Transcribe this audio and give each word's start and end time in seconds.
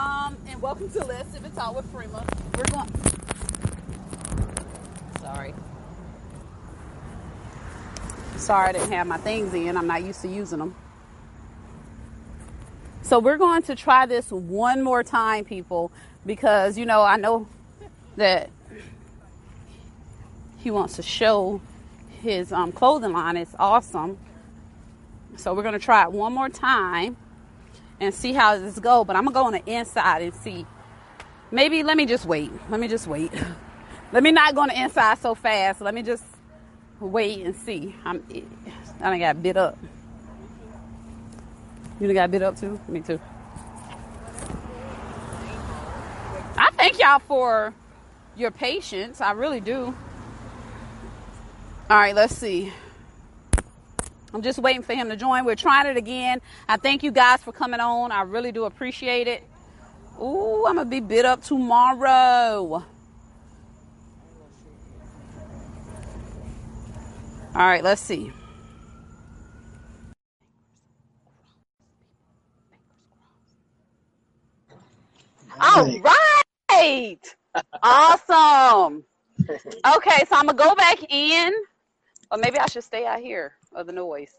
Um, 0.00 0.34
and 0.48 0.62
welcome 0.62 0.90
to 0.92 1.04
Let's 1.04 1.30
Sip 1.30 1.44
and 1.44 1.54
Talk 1.54 1.76
with 1.76 1.92
Prima. 1.92 2.24
We're 2.56 2.64
going. 2.64 2.88
Sorry. 5.20 5.54
Sorry, 8.36 8.68
I 8.70 8.72
didn't 8.72 8.92
have 8.92 9.06
my 9.06 9.18
things 9.18 9.52
in. 9.52 9.76
I'm 9.76 9.86
not 9.86 10.02
used 10.02 10.22
to 10.22 10.28
using 10.28 10.60
them. 10.60 10.74
So 13.02 13.18
we're 13.18 13.36
going 13.36 13.60
to 13.64 13.74
try 13.74 14.06
this 14.06 14.30
one 14.30 14.82
more 14.82 15.02
time, 15.02 15.44
people, 15.44 15.92
because 16.24 16.78
you 16.78 16.86
know 16.86 17.02
I 17.02 17.16
know 17.18 17.46
that 18.16 18.48
he 20.60 20.70
wants 20.70 20.96
to 20.96 21.02
show 21.02 21.60
his 22.22 22.54
um, 22.54 22.72
clothing 22.72 23.12
line. 23.12 23.36
It's 23.36 23.54
awesome. 23.58 24.16
So 25.36 25.52
we're 25.52 25.62
gonna 25.62 25.78
try 25.78 26.04
it 26.04 26.12
one 26.12 26.32
more 26.32 26.48
time 26.48 27.18
and 28.00 28.14
see 28.14 28.32
how 28.32 28.58
this 28.58 28.78
go. 28.78 29.04
But 29.04 29.16
I'm 29.16 29.24
gonna 29.24 29.34
go 29.34 29.44
on 29.44 29.52
the 29.52 29.64
inside 29.70 30.22
and 30.22 30.34
see. 30.34 30.66
Maybe 31.50 31.82
let 31.82 31.96
me 31.96 32.06
just 32.06 32.24
wait. 32.24 32.50
Let 32.68 32.80
me 32.80 32.88
just 32.88 33.06
wait. 33.06 33.32
Let 34.12 34.24
me 34.24 34.32
not 34.32 34.56
go 34.56 34.62
on 34.62 34.68
the 34.68 34.82
inside 34.82 35.18
so 35.18 35.36
fast. 35.36 35.80
Let 35.80 35.94
me 35.94 36.02
just 36.02 36.24
wait 36.98 37.46
and 37.46 37.54
see. 37.54 37.94
I'm, 38.04 38.22
I 39.00 39.10
done 39.10 39.18
got 39.20 39.40
bit 39.40 39.56
up. 39.56 39.78
You 42.00 42.06
done 42.06 42.16
got 42.16 42.30
bit 42.30 42.42
up 42.42 42.58
too? 42.58 42.80
Me 42.88 43.00
too. 43.00 43.20
I 46.56 46.70
thank 46.76 46.98
y'all 46.98 47.20
for 47.20 47.72
your 48.36 48.50
patience. 48.50 49.20
I 49.20 49.32
really 49.32 49.60
do. 49.60 49.94
All 51.88 51.96
right, 51.96 52.14
let's 52.14 52.36
see. 52.36 52.72
I'm 54.32 54.42
just 54.42 54.58
waiting 54.58 54.82
for 54.82 54.94
him 54.94 55.08
to 55.08 55.16
join. 55.16 55.44
We're 55.44 55.56
trying 55.56 55.86
it 55.86 55.96
again. 55.96 56.40
I 56.68 56.76
thank 56.76 57.02
you 57.02 57.10
guys 57.10 57.42
for 57.42 57.52
coming 57.52 57.80
on. 57.80 58.12
I 58.12 58.22
really 58.22 58.52
do 58.52 58.64
appreciate 58.64 59.26
it. 59.26 59.42
Ooh, 60.20 60.66
I'm 60.66 60.76
gonna 60.76 60.88
be 60.88 61.00
bit 61.00 61.24
up 61.24 61.42
tomorrow. 61.42 62.84
All 67.52 67.66
right, 67.66 67.82
let's 67.82 68.00
see. 68.00 68.32
All 75.60 76.00
right. 76.70 77.18
Awesome. 77.82 79.04
Okay, 79.48 80.24
so 80.28 80.36
I'm 80.36 80.46
gonna 80.46 80.54
go 80.54 80.74
back 80.76 80.98
in, 81.08 81.52
or 82.30 82.38
maybe 82.38 82.58
I 82.58 82.66
should 82.66 82.84
stay 82.84 83.06
out 83.06 83.20
here 83.20 83.54
of 83.74 83.86
the 83.86 83.92
noise. 83.92 84.32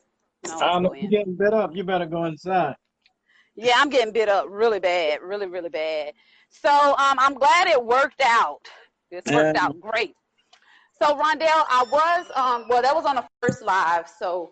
No, 0.45 0.53
I 0.53 0.53
let's 0.53 0.61
don't 0.73 0.83
know 0.83 0.89
go 0.89 0.95
if 0.95 1.01
you're 1.01 1.11
getting 1.11 1.35
bit 1.35 1.53
up. 1.53 1.75
You 1.75 1.83
better 1.83 2.05
go 2.05 2.25
inside. 2.25 2.75
Yeah, 3.55 3.73
I'm 3.77 3.89
getting 3.89 4.13
bit 4.13 4.29
up 4.29 4.45
really 4.49 4.79
bad, 4.79 5.21
really, 5.21 5.47
really 5.47 5.69
bad. 5.69 6.13
So 6.49 6.69
um, 6.69 7.17
I'm 7.19 7.33
glad 7.33 7.67
it 7.67 7.83
worked 7.83 8.21
out. 8.21 8.67
It's 9.09 9.29
worked 9.31 9.57
And 9.57 9.57
out 9.57 9.79
great. 9.79 10.15
So 11.01 11.15
Rondale, 11.15 11.65
I 11.69 11.85
was 11.91 12.25
um, 12.35 12.65
well, 12.69 12.81
that 12.81 12.95
was 12.95 13.05
on 13.05 13.15
the 13.15 13.25
first 13.41 13.61
live. 13.61 14.09
So 14.19 14.51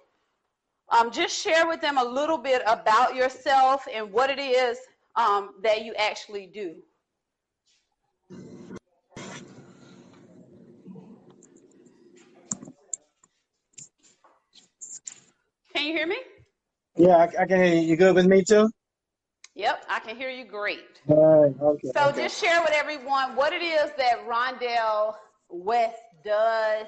um, 0.89 1.11
just 1.11 1.35
share 1.35 1.67
with 1.67 1.81
them 1.81 1.97
a 1.97 2.03
little 2.03 2.37
bit 2.37 2.61
about 2.65 3.15
yourself 3.15 3.87
and 3.93 4.11
what 4.11 4.29
it 4.29 4.39
is 4.39 4.77
um, 5.15 5.51
that 5.63 5.83
you 5.85 5.93
actually 5.95 6.47
do. 6.47 6.75
Can 15.79 15.87
you 15.87 15.93
hear 15.93 16.07
me? 16.07 16.17
yeah, 16.97 17.15
I, 17.15 17.23
I 17.23 17.45
can 17.45 17.63
hear 17.63 17.73
you. 17.73 17.79
You 17.79 17.95
good 17.95 18.13
with 18.13 18.25
me 18.25 18.43
too? 18.43 18.69
Yep, 19.55 19.85
I 19.87 19.99
can 20.01 20.17
hear 20.17 20.29
you 20.29 20.43
great. 20.43 20.99
All 21.07 21.43
right. 21.43 21.55
Okay. 21.57 21.87
So 21.95 22.09
Okay. 22.09 22.23
just 22.23 22.37
share 22.37 22.59
with 22.59 22.73
everyone 22.73 23.33
what 23.37 23.53
it 23.53 23.61
is 23.61 23.89
that 23.97 24.27
Rondale 24.27 25.15
West 25.47 26.01
does, 26.25 26.87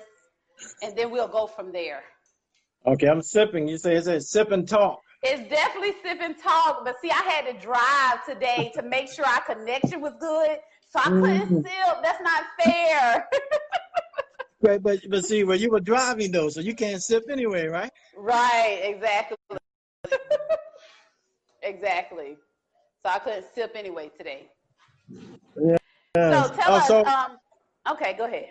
and 0.83 0.93
then 0.97 1.09
we'll 1.09 1.29
go 1.29 1.47
from 1.47 1.71
there. 1.71 2.03
Okay. 2.85 3.07
I'm 3.07 3.21
sipping. 3.21 3.65
You 3.65 3.77
say 3.77 3.95
it's 3.95 4.07
a 4.07 4.19
sip 4.19 4.51
and 4.51 4.67
talk. 4.67 4.99
It's 5.23 5.49
definitely 5.49 5.93
sip 6.03 6.19
and 6.19 6.37
talk, 6.37 6.83
but 6.83 6.97
see, 7.01 7.11
I 7.11 7.23
had 7.23 7.45
to 7.45 7.65
drive 7.65 8.25
today 8.25 8.73
to 8.75 8.81
make 8.81 9.09
sure 9.09 9.25
our 9.25 9.41
connection 9.43 10.01
was 10.01 10.15
good, 10.19 10.57
so 10.89 10.99
I 10.99 11.11
couldn't 11.11 11.63
Mhm. 11.63 11.63
sip. 11.63 12.03
That's 12.03 12.21
not 12.21 12.43
fair. 12.59 13.29
But, 14.61 14.83
but 14.83 14.99
but 15.09 15.25
see, 15.25 15.43
well, 15.43 15.57
you 15.57 15.71
were 15.71 15.79
driving 15.79 16.31
though, 16.31 16.49
so 16.49 16.59
you 16.61 16.75
can't 16.75 17.01
sip 17.01 17.23
anyway, 17.29 17.67
right? 17.67 17.91
right, 18.15 18.79
exactly. 18.83 19.37
exactly. 21.63 22.37
So 23.03 23.09
I 23.09 23.19
couldn't 23.19 23.45
sip 23.55 23.71
anyway 23.75 24.11
today. 24.17 24.49
Yeah. 25.59 25.77
So 26.15 26.53
tell 26.55 26.73
us, 26.73 26.89
Also, 26.89 27.03
um, 27.05 27.37
okay, 27.91 28.13
go 28.17 28.25
ahead. 28.25 28.49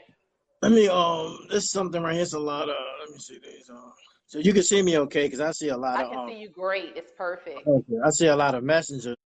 let 0.62 0.72
me 0.72 0.88
um, 0.88 1.38
there's 1.50 1.70
something 1.70 2.02
right 2.02 2.14
here. 2.14 2.22
It's 2.22 2.34
a 2.34 2.38
lot 2.38 2.68
of. 2.68 2.76
Let 3.00 3.10
me 3.10 3.18
see 3.18 3.38
these. 3.42 3.70
Um, 3.70 3.92
so 4.26 4.38
you 4.38 4.52
can 4.52 4.62
see 4.62 4.82
me 4.82 4.98
okay, 4.98 5.26
because 5.26 5.40
I 5.40 5.52
see 5.52 5.68
a 5.68 5.76
lot 5.76 6.00
I 6.00 6.02
of 6.04 6.08
I 6.08 6.14
can 6.14 6.22
um. 6.24 6.28
see 6.30 6.38
you 6.40 6.48
great. 6.48 6.96
It's 6.96 7.12
perfect. 7.16 7.66
Okay. 7.66 7.94
I 8.04 8.10
see 8.10 8.26
a 8.26 8.36
lot 8.36 8.54
of 8.54 8.64
messengers. 8.64 9.16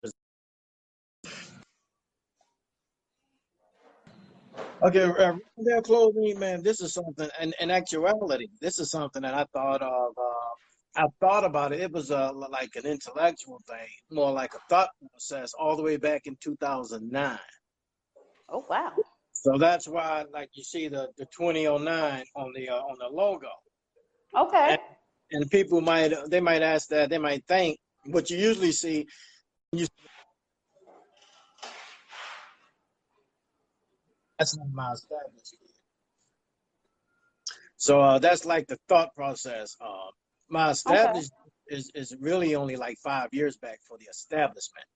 Okay, 4.85 5.05
uh, 5.05 5.81
clothing, 5.83 6.39
man. 6.39 6.63
This 6.63 6.83
is 6.83 6.93
something, 6.93 7.29
and 7.41 7.55
in 7.59 7.71
actuality, 7.71 8.49
this 8.61 8.79
is 8.79 8.91
something 8.91 9.23
that 9.23 9.33
I 9.33 9.45
thought 9.55 9.81
of. 9.81 10.13
Uh, 10.19 11.03
I 11.03 11.07
thought 11.21 11.45
about 11.45 11.73
it. 11.73 11.81
It 11.81 11.91
was 11.91 12.11
uh, 12.11 12.33
like 12.35 12.77
an 12.77 12.85
intellectual 12.85 13.63
thing, 13.67 13.89
more 14.11 14.31
like 14.31 14.53
a 14.53 14.59
thought 14.69 14.91
process, 15.11 15.55
all 15.59 15.77
the 15.77 15.83
way 15.83 15.97
back 15.97 16.27
in 16.27 16.37
2009. 16.39 17.39
Oh 18.51 18.65
wow. 18.69 18.93
So 19.33 19.57
that's 19.57 19.89
why, 19.89 20.25
like 20.33 20.51
you 20.53 20.63
see 20.63 20.89
the 20.89 21.09
the 21.17 21.25
2009 21.35 22.25
on 22.37 22.53
the 22.55 22.69
uh, 22.69 22.77
on 22.77 22.97
the 22.99 23.09
logo, 23.09 23.49
Okay. 24.37 24.71
and, 24.71 24.81
and 25.33 25.51
people 25.51 25.81
might 25.81 26.13
they 26.29 26.41
might 26.41 26.63
ask 26.63 26.89
that 26.89 27.09
they 27.09 27.19
might 27.19 27.45
think 27.47 27.79
what 28.05 28.29
you 28.29 28.37
usually 28.37 28.73
see. 28.73 29.07
You 29.73 29.87
that's 34.45 34.59
not 34.59 34.71
my 34.73 34.93
establishment. 34.93 35.71
So 37.77 38.01
uh, 38.01 38.19
that's 38.19 38.45
like 38.45 38.67
the 38.67 38.79
thought 38.89 39.15
process. 39.17 39.75
Um, 39.81 40.11
my 40.51 40.71
Okay. 40.71 40.71
establishment 40.71 41.33
is 41.69 41.91
is 41.95 42.15
really 42.21 42.55
only 42.55 42.77
like 42.77 42.99
five 43.03 43.31
years 43.33 43.57
back 43.57 43.81
for 43.89 43.97
the 43.99 44.05
establishment. 44.05 44.87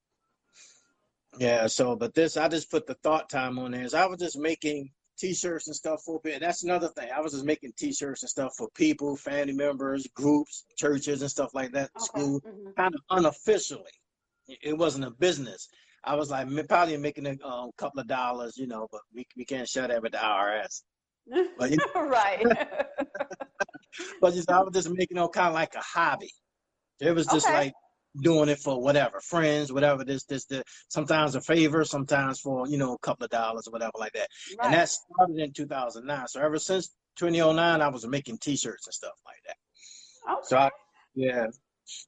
Yeah. 1.38 1.66
So, 1.66 1.96
but 1.96 2.14
this 2.14 2.36
I 2.36 2.48
just 2.48 2.70
put 2.70 2.86
the 2.86 2.94
thought 3.02 3.30
time 3.30 3.58
on 3.58 3.70
there. 3.72 3.84
Is 3.84 3.94
I 3.94 4.06
was 4.06 4.18
just 4.20 4.38
making 4.38 4.90
t-shirts 5.18 5.66
and 5.66 5.76
stuff 5.76 6.02
for 6.04 6.20
people. 6.20 6.40
That's 6.40 6.62
another 6.64 6.88
thing. 6.88 7.08
I 7.14 7.20
was 7.20 7.32
just 7.32 7.44
making 7.46 7.72
t-shirts 7.78 8.22
and 8.22 8.30
stuff 8.30 8.52
for 8.56 8.68
people, 8.74 9.16
family 9.16 9.54
members, 9.54 10.06
groups, 10.14 10.66
churches, 10.76 11.22
and 11.22 11.30
stuff 11.30 11.54
like 11.54 11.72
that. 11.72 11.90
Okay. 11.96 12.04
School, 12.04 12.40
hmm 12.44 12.70
kind 12.76 12.94
of 12.94 13.00
unofficially. 13.10 13.92
It 14.46 14.58
it 14.62 14.78
wasn't 14.78 15.06
a 15.06 15.10
business. 15.10 15.68
I 16.04 16.14
was 16.14 16.30
like 16.30 16.48
probably 16.68 16.96
making 16.96 17.26
a 17.26 17.46
um, 17.46 17.70
couple 17.76 18.00
of 18.00 18.06
dollars, 18.06 18.56
you 18.56 18.66
know, 18.66 18.88
but 18.90 19.00
we 19.14 19.26
we 19.36 19.44
can't 19.44 19.68
share 19.68 19.88
that 19.88 20.02
with 20.02 20.12
the 20.12 20.18
IRS. 20.18 20.82
But 21.58 21.70
you 21.70 21.78
right. 21.96 22.44
but 24.20 24.34
just 24.34 24.50
I 24.50 24.60
was 24.60 24.72
just 24.74 24.90
making 24.90 25.18
it 25.18 25.32
kind 25.32 25.48
of 25.48 25.54
like 25.54 25.74
a 25.74 25.80
hobby. 25.80 26.30
It 27.00 27.14
was 27.14 27.26
just 27.26 27.46
okay. 27.46 27.54
like 27.54 27.72
doing 28.22 28.48
it 28.48 28.58
for 28.58 28.80
whatever, 28.80 29.20
friends, 29.20 29.72
whatever. 29.72 30.04
This, 30.04 30.24
this, 30.24 30.46
the 30.46 30.62
sometimes 30.88 31.34
a 31.34 31.40
favor, 31.40 31.84
sometimes 31.84 32.40
for 32.40 32.66
you 32.66 32.78
know 32.78 32.94
a 32.94 32.98
couple 32.98 33.24
of 33.24 33.30
dollars 33.30 33.68
or 33.68 33.72
whatever 33.72 33.92
like 33.98 34.12
that. 34.12 34.28
And 34.62 34.72
that 34.72 34.88
started 34.88 35.38
in 35.38 35.52
2009. 35.52 36.28
So 36.28 36.40
ever 36.40 36.58
since 36.58 36.94
2009, 37.16 37.80
I 37.80 37.88
was 37.88 38.06
making 38.06 38.38
T-shirts 38.38 38.86
and 38.86 38.94
stuff 38.94 39.14
like 39.26 39.42
that. 39.46 39.56
So 40.44 40.56
Okay. 40.56 40.64
I, 40.66 40.70
yeah, 41.14 41.46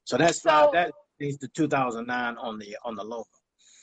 so 0.04 0.16
that's 0.16 0.42
So 0.42 0.70
that 0.72 0.92
is 1.18 1.38
the 1.38 1.48
2009 1.48 2.36
on 2.36 2.58
the 2.58 2.76
on 2.84 2.96
the 2.96 3.04
logo. 3.04 3.26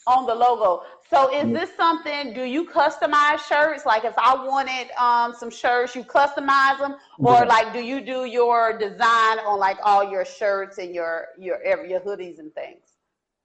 On 0.07 0.25
the 0.25 0.33
logo. 0.33 0.83
So 1.09 1.33
is 1.33 1.51
this 1.53 1.69
something? 1.75 2.33
Do 2.33 2.43
you 2.43 2.65
customize 2.65 3.39
shirts? 3.39 3.85
Like 3.85 4.05
if 4.05 4.15
I 4.17 4.33
wanted 4.35 4.89
um 4.97 5.33
some 5.37 5.49
shirts, 5.49 5.95
you 5.95 6.03
customize 6.03 6.79
them, 6.79 6.95
or 7.19 7.39
Yeah. 7.39 7.43
like 7.45 7.73
do 7.73 7.79
you 7.79 8.01
do 8.01 8.25
your 8.25 8.77
design 8.77 9.39
on 9.39 9.59
like 9.59 9.77
all 9.83 10.09
your 10.09 10.25
shirts 10.25 10.77
and 10.79 10.95
your 10.95 11.27
your 11.37 11.85
your 11.85 11.99
hoodies 11.99 12.39
and 12.39 12.53
things? 12.53 12.83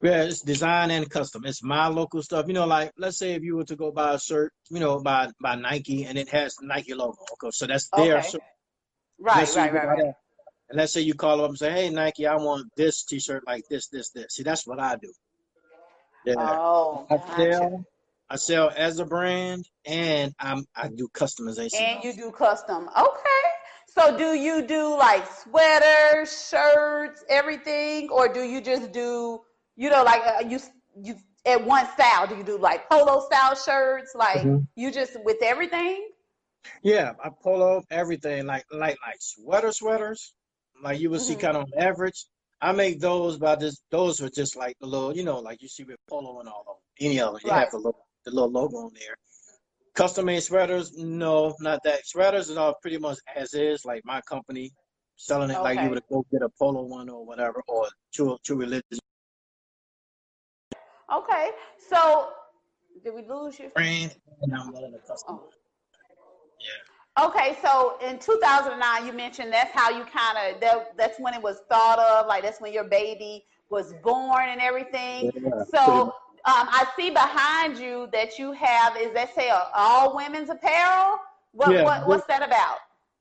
Yeah, 0.02 0.24
it's 0.24 0.42
design 0.42 0.90
and 0.90 1.08
custom. 1.08 1.44
It's 1.44 1.62
my 1.62 1.86
local 1.86 2.22
stuff. 2.22 2.46
You 2.48 2.54
know, 2.54 2.66
like 2.66 2.90
let's 2.98 3.18
say 3.18 3.34
if 3.34 3.42
you 3.42 3.56
were 3.56 3.64
to 3.64 3.76
go 3.76 3.92
buy 3.92 4.14
a 4.14 4.18
shirt, 4.18 4.52
you 4.70 4.80
know, 4.80 5.00
by 5.00 5.28
by 5.40 5.54
Nike 5.54 6.04
and 6.04 6.18
it 6.18 6.28
has 6.30 6.56
Nike 6.60 6.94
logo. 6.94 7.18
Okay, 7.34 7.50
so 7.52 7.66
that's 7.66 7.88
their 7.90 8.18
Okay. 8.18 8.28
shirt. 8.30 8.42
Right. 9.18 9.48
Right. 9.54 9.72
Right. 9.72 9.86
Right. 9.86 10.14
And 10.70 10.78
let's 10.78 10.92
say 10.92 11.02
you 11.02 11.14
call 11.14 11.42
up 11.42 11.50
and 11.50 11.58
say, 11.58 11.70
Hey 11.70 11.90
Nike, 11.90 12.26
I 12.26 12.34
want 12.36 12.66
this 12.76 13.04
t-shirt 13.04 13.44
like 13.46 13.62
this, 13.70 13.88
this, 13.88 14.10
this. 14.10 14.26
See, 14.30 14.42
that's 14.42 14.66
what 14.66 14.80
I 14.80 14.96
do. 14.96 15.12
Yeah. 16.24 16.34
Oh, 16.38 17.06
I 17.10 17.16
gotcha. 17.16 17.42
sell 17.52 17.84
I 18.30 18.36
sell 18.36 18.70
as 18.74 18.98
a 18.98 19.04
brand 19.04 19.68
and 19.84 20.32
I'm 20.38 20.64
I 20.74 20.88
do 20.88 21.08
customization 21.08 21.80
And 21.80 22.04
you 22.04 22.12
do 22.12 22.30
custom. 22.30 22.88
Okay. 22.96 23.42
So 23.88 24.16
do 24.16 24.32
you 24.34 24.66
do 24.66 24.96
like 24.96 25.26
sweaters, 25.30 26.48
shirts, 26.48 27.24
everything, 27.28 28.08
or 28.10 28.32
do 28.32 28.42
you 28.42 28.60
just 28.62 28.92
do, 28.92 29.40
you 29.76 29.90
know, 29.90 30.02
like 30.02 30.22
uh, 30.26 30.44
you 30.48 30.60
you 31.02 31.16
at 31.44 31.62
one 31.64 31.86
style? 31.92 32.26
Do 32.26 32.36
you 32.36 32.44
do 32.44 32.56
like 32.58 32.88
polo 32.88 33.20
style 33.26 33.54
shirts? 33.54 34.14
Like 34.14 34.42
Mhm. 34.44 34.66
you 34.76 34.90
just 34.90 35.16
with 35.24 35.42
everything? 35.42 36.08
Yeah, 36.82 37.12
I 37.22 37.30
polo 37.42 37.82
everything 37.90 38.46
like 38.46 38.64
like 38.72 38.96
like 39.06 39.16
sweater 39.20 39.72
sweaters, 39.72 40.34
like 40.82 41.00
you 41.00 41.10
would 41.10 41.20
see 41.20 41.34
Mhm. 41.34 41.40
kind 41.40 41.56
of 41.56 41.64
on 41.64 41.72
average. 41.82 42.24
I 42.64 42.70
make 42.70 43.00
those, 43.00 43.38
but 43.38 43.58
I 43.58 43.60
just 43.60 43.82
those 43.90 44.20
were 44.20 44.30
just 44.30 44.56
like 44.56 44.76
the 44.80 44.86
little, 44.86 45.14
you 45.16 45.24
know, 45.24 45.40
like 45.40 45.60
you 45.60 45.68
see 45.68 45.82
with 45.82 45.96
polo 46.08 46.38
and 46.40 46.48
all 46.48 46.60
of 46.60 46.66
them. 46.66 46.76
Any 47.00 47.20
of 47.20 47.32
them, 47.32 47.40
you 47.44 47.50
Right. 47.50 47.60
have 47.64 47.70
the 47.72 47.78
little 47.78 48.06
the 48.24 48.30
little 48.30 48.50
logo 48.50 48.76
on 48.76 48.92
there. 48.94 49.16
Custom 49.94 50.26
made 50.26 50.40
sweaters, 50.42 50.96
no, 50.96 51.54
not 51.60 51.82
that. 51.84 52.06
Sweaters 52.06 52.48
is 52.48 52.56
all 52.56 52.74
pretty 52.80 52.98
much 52.98 53.18
as 53.34 53.52
is, 53.52 53.84
like 53.84 54.02
my 54.04 54.20
company 54.22 54.70
selling 55.16 55.50
it 55.50 55.60
like 55.60 55.80
you 55.80 55.90
would 55.90 56.02
go 56.10 56.24
get 56.32 56.42
a 56.42 56.48
polo 56.58 56.82
one 56.84 57.08
or 57.10 57.26
whatever, 57.26 57.62
or 57.66 57.88
true 58.14 58.38
true 58.44 58.56
religious 58.56 58.98
Okay. 61.12 61.50
So 61.90 62.30
did 63.04 63.12
we 63.14 63.22
lose 63.26 63.58
you? 63.58 63.70
brand, 63.74 64.14
and 64.42 64.54
I'm 64.54 64.72
willing 64.72 64.92
to 64.92 64.98
custom. 65.00 65.40
Oh. 65.40 65.48
Yeah. 66.60 66.91
Okay, 67.20 67.58
so 67.60 67.98
in 68.00 68.18
2009, 68.18 69.06
you 69.06 69.12
mentioned 69.12 69.52
that's 69.52 69.70
how 69.72 69.90
you 69.90 70.04
kind 70.04 70.54
of 70.54 70.60
that, 70.60 70.96
that's 70.96 71.20
when 71.20 71.34
it 71.34 71.42
was 71.42 71.58
thought 71.68 71.98
of, 71.98 72.26
like 72.26 72.42
that's 72.42 72.58
when 72.60 72.72
your 72.72 72.84
baby 72.84 73.44
was 73.68 73.92
born 74.02 74.48
and 74.48 74.62
everything. 74.62 75.30
Yeah, 75.34 75.62
So 75.74 76.04
um, 76.04 76.12
I 76.44 76.86
see 76.96 77.10
behind 77.10 77.76
you 77.76 78.08
that 78.12 78.38
you 78.38 78.52
have 78.52 78.96
is 78.96 79.12
that 79.12 79.34
say 79.34 79.50
a 79.50 79.68
all 79.74 80.16
women's 80.16 80.48
apparel? 80.48 81.18
What, 81.52 81.70
Yeah, 81.70 81.84
what 81.84 82.08
what's 82.08 82.26
that 82.28 82.42
about? 82.42 82.78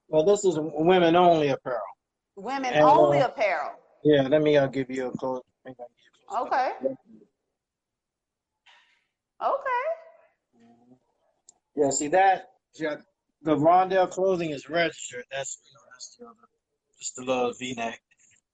Well, 0.07 0.23
this 0.23 0.45
is 0.45 0.57
women 0.57 1.17
only 1.17 1.49
apparel. 1.49 1.81
Women 2.37 2.73
And, 2.73 2.83
only 2.83 3.19
uh, 3.19 3.27
apparel. 3.27 3.71
Yeah, 4.05 4.21
let 4.23 4.41
me 4.41 4.55
uh, 4.55 4.67
give 4.67 4.89
you 4.89 5.07
a 5.07 5.11
close. 5.11 5.41
I 5.65 5.67
think 5.67 5.77
I 5.79 5.83
can 5.83 5.89
give 5.97 6.13
you 6.17 6.27
a 6.29 6.47
close. 6.47 6.47
Okay. 6.47 6.71
Okay. 9.43 9.83
Yeah, 11.75 11.89
see 11.89 12.07
that? 12.09 12.51
Yeah, 12.75 12.95
the 13.43 13.55
Rondale 13.55 14.09
clothing 14.09 14.51
is 14.51 14.69
registered. 14.69 15.23
That's 15.31 15.59
you 15.65 15.73
know 15.73 15.81
that's 15.93 16.15
the 16.17 16.25
other, 16.25 16.47
just 16.99 17.15
the 17.15 17.23
little 17.23 17.53
V-neck. 17.59 17.99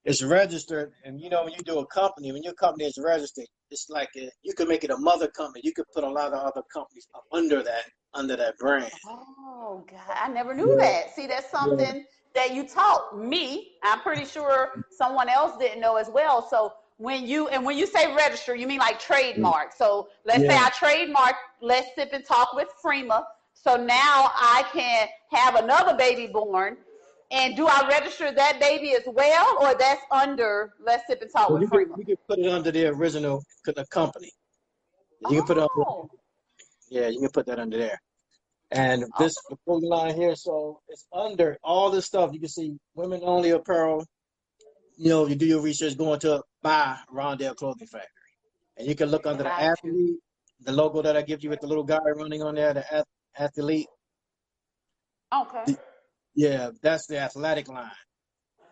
It's 0.05 0.23
registered, 0.23 0.93
and 1.03 1.19
you 1.19 1.29
know 1.29 1.43
when 1.43 1.53
you 1.53 1.59
do 1.65 1.79
a 1.79 1.87
company, 1.87 2.31
when 2.31 2.43
your 2.43 2.53
company 2.53 2.85
is 2.85 2.97
registered, 3.03 3.45
it's 3.71 3.87
like 3.89 4.09
a, 4.17 4.29
you 4.43 4.53
could 4.53 4.69
make 4.69 4.83
it 4.85 4.89
a 4.91 4.97
mother 4.97 5.27
company. 5.27 5.61
You 5.63 5.73
could 5.73 5.85
put 5.93 6.03
a 6.03 6.09
lot 6.09 6.33
of 6.33 6.39
other 6.39 6.63
companies 6.73 7.07
under 7.33 7.61
that 7.63 7.83
under 8.13 8.35
that 8.37 8.57
brand. 8.57 8.91
Oh 9.05 9.85
God, 9.89 9.99
I 10.15 10.29
never 10.29 10.53
knew 10.53 10.69
Yeah. 10.69 10.85
that. 10.85 11.15
See, 11.15 11.27
that's 11.27 11.49
something 11.51 12.05
that 12.33 12.53
you 12.53 12.67
taught 12.67 13.17
me. 13.17 13.73
I'm 13.83 13.99
pretty 13.99 14.25
sure 14.25 14.69
someone 14.91 15.27
else 15.27 15.57
didn't 15.57 15.81
know 15.81 15.97
as 15.97 16.09
well. 16.09 16.47
So 16.47 16.73
when 16.97 17.27
you 17.27 17.49
and 17.49 17.65
when 17.65 17.77
you 17.77 17.85
say 17.85 18.13
register, 18.15 18.55
you 18.55 18.67
mean 18.67 18.79
like 18.79 18.99
trademark. 18.99 19.73
So 19.73 20.07
let's 20.25 20.45
say 20.45 20.55
I 20.55 20.69
trademark 20.69 21.35
Let's 21.61 21.93
Sip 21.95 22.11
and 22.13 22.25
Talk 22.25 22.53
with 22.53 22.69
Frema. 22.83 23.23
So 23.67 23.75
now 23.75 24.31
I 24.33 24.63
can 24.71 25.09
have 25.31 25.55
another 25.55 25.97
baby 25.97 26.27
born. 26.27 26.77
And 27.31 27.57
do 27.57 27.67
I 27.67 27.85
register 27.89 28.31
that 28.31 28.61
baby 28.61 28.93
as 28.93 29.03
well, 29.05 29.57
or 29.59 29.75
that's 29.77 29.99
under 30.09 30.71
Let's 30.79 31.05
Sip 31.07 31.21
and 31.21 31.29
Talk 31.29 31.49
Well, 31.49 31.59
with 31.59 31.69
you 31.73 31.85
could 31.85 31.97
you 31.97 32.05
could 32.05 32.27
put 32.29 32.39
it 32.39 32.49
under 32.49 32.71
the 32.71 32.85
original 32.85 33.43
the 33.65 33.85
company. 33.87 34.31
You 35.29 35.39
can 35.39 35.47
put 35.47 35.57
it 35.57 35.63
under, 35.63 35.89
Oh, 35.89 36.09
yeah, 36.89 37.09
you 37.09 37.19
can 37.19 37.29
put 37.29 37.45
that 37.47 37.59
under 37.59 37.77
there. 37.77 38.01
And 38.71 39.03
this 39.19 39.35
the 39.49 39.57
clothing 39.65 39.89
line 39.89 40.15
here, 40.15 40.37
so 40.37 40.79
it's 40.87 41.05
under 41.11 41.57
all 41.61 41.91
this 41.91 42.05
stuff. 42.05 42.29
You 42.31 42.39
can 42.39 42.47
see 42.47 42.77
women 42.95 43.19
only 43.23 43.49
apparel. 43.49 44.05
You 44.97 45.09
know, 45.09 45.27
you 45.27 45.35
do 45.35 45.45
your 45.45 45.61
research 45.61 45.97
going 45.97 46.21
to 46.21 46.41
buy 46.61 46.97
Rondale 47.13 47.57
Clothing 47.57 47.87
Factory, 47.87 48.33
and 48.77 48.87
you 48.87 48.95
can 48.95 49.09
look 49.09 49.27
under 49.27 49.43
the 49.43 49.51
athlete, 49.51 50.19
the 50.61 50.71
logo 50.71 51.01
that 51.01 51.17
I 51.17 51.21
give 51.21 51.43
you 51.43 51.49
with 51.49 51.59
the 51.59 51.67
little 51.67 51.83
guy 51.83 51.99
running 52.15 52.41
on 52.41 52.55
there, 52.55 52.73
the 52.73 52.93
athlete. 53.37 53.87
okay. 55.33 55.75
Yeah, 56.35 56.69
that's 56.81 57.07
the 57.07 57.17
athletic 57.19 57.67
line. 57.67 57.89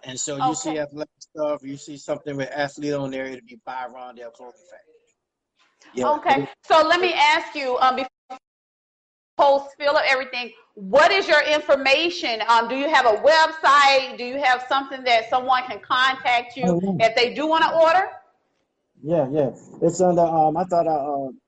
And 0.03 0.19
so 0.19 0.37
you 0.37 0.53
see 0.53 0.77
athletic 0.77 1.09
stuff, 1.17 1.61
you 1.63 1.77
see 1.77 1.97
something 1.97 2.37
with 2.37 2.51
athlete 2.51 2.93
on 2.93 3.09
there, 3.09 3.25
it'll 3.25 3.45
be 3.47 3.59
by 3.65 3.87
Rondale 3.89 4.31
Clothing 4.33 4.61
Factory. 4.69 5.93
Yeah. 5.95 6.11
Okay. 6.11 6.47
So 6.67 6.87
let 6.87 7.01
me 7.01 7.13
ask 7.13 7.55
you, 7.55 7.77
um, 7.79 7.95
before 7.95 8.37
post, 9.37 9.75
fill 9.77 9.97
up 9.97 10.03
everything. 10.07 10.51
What 10.75 11.11
is 11.11 11.27
your 11.27 11.41
information? 11.41 12.41
Um, 12.47 12.67
do 12.67 12.75
you 12.75 12.89
have 12.89 13.05
a 13.05 13.17
website? 13.17 14.17
Do 14.17 14.23
you 14.23 14.41
have 14.41 14.65
something 14.69 15.03
that 15.03 15.29
someone 15.29 15.63
can 15.63 15.79
contact 15.79 16.55
you 16.55 16.65
Oh, 16.67 16.97
yeah. 16.99 17.07
if 17.07 17.15
they 17.15 17.33
do 17.33 17.47
want 17.47 17.63
to 17.63 17.73
order? 17.73 18.07
Yeah, 19.03 19.27
yeah. 19.31 19.51
It's 19.81 20.01
under 20.01 20.21
um 20.21 20.57
I 20.57 20.63
thought 20.65 20.87
I 20.87 20.95
um 20.95 21.39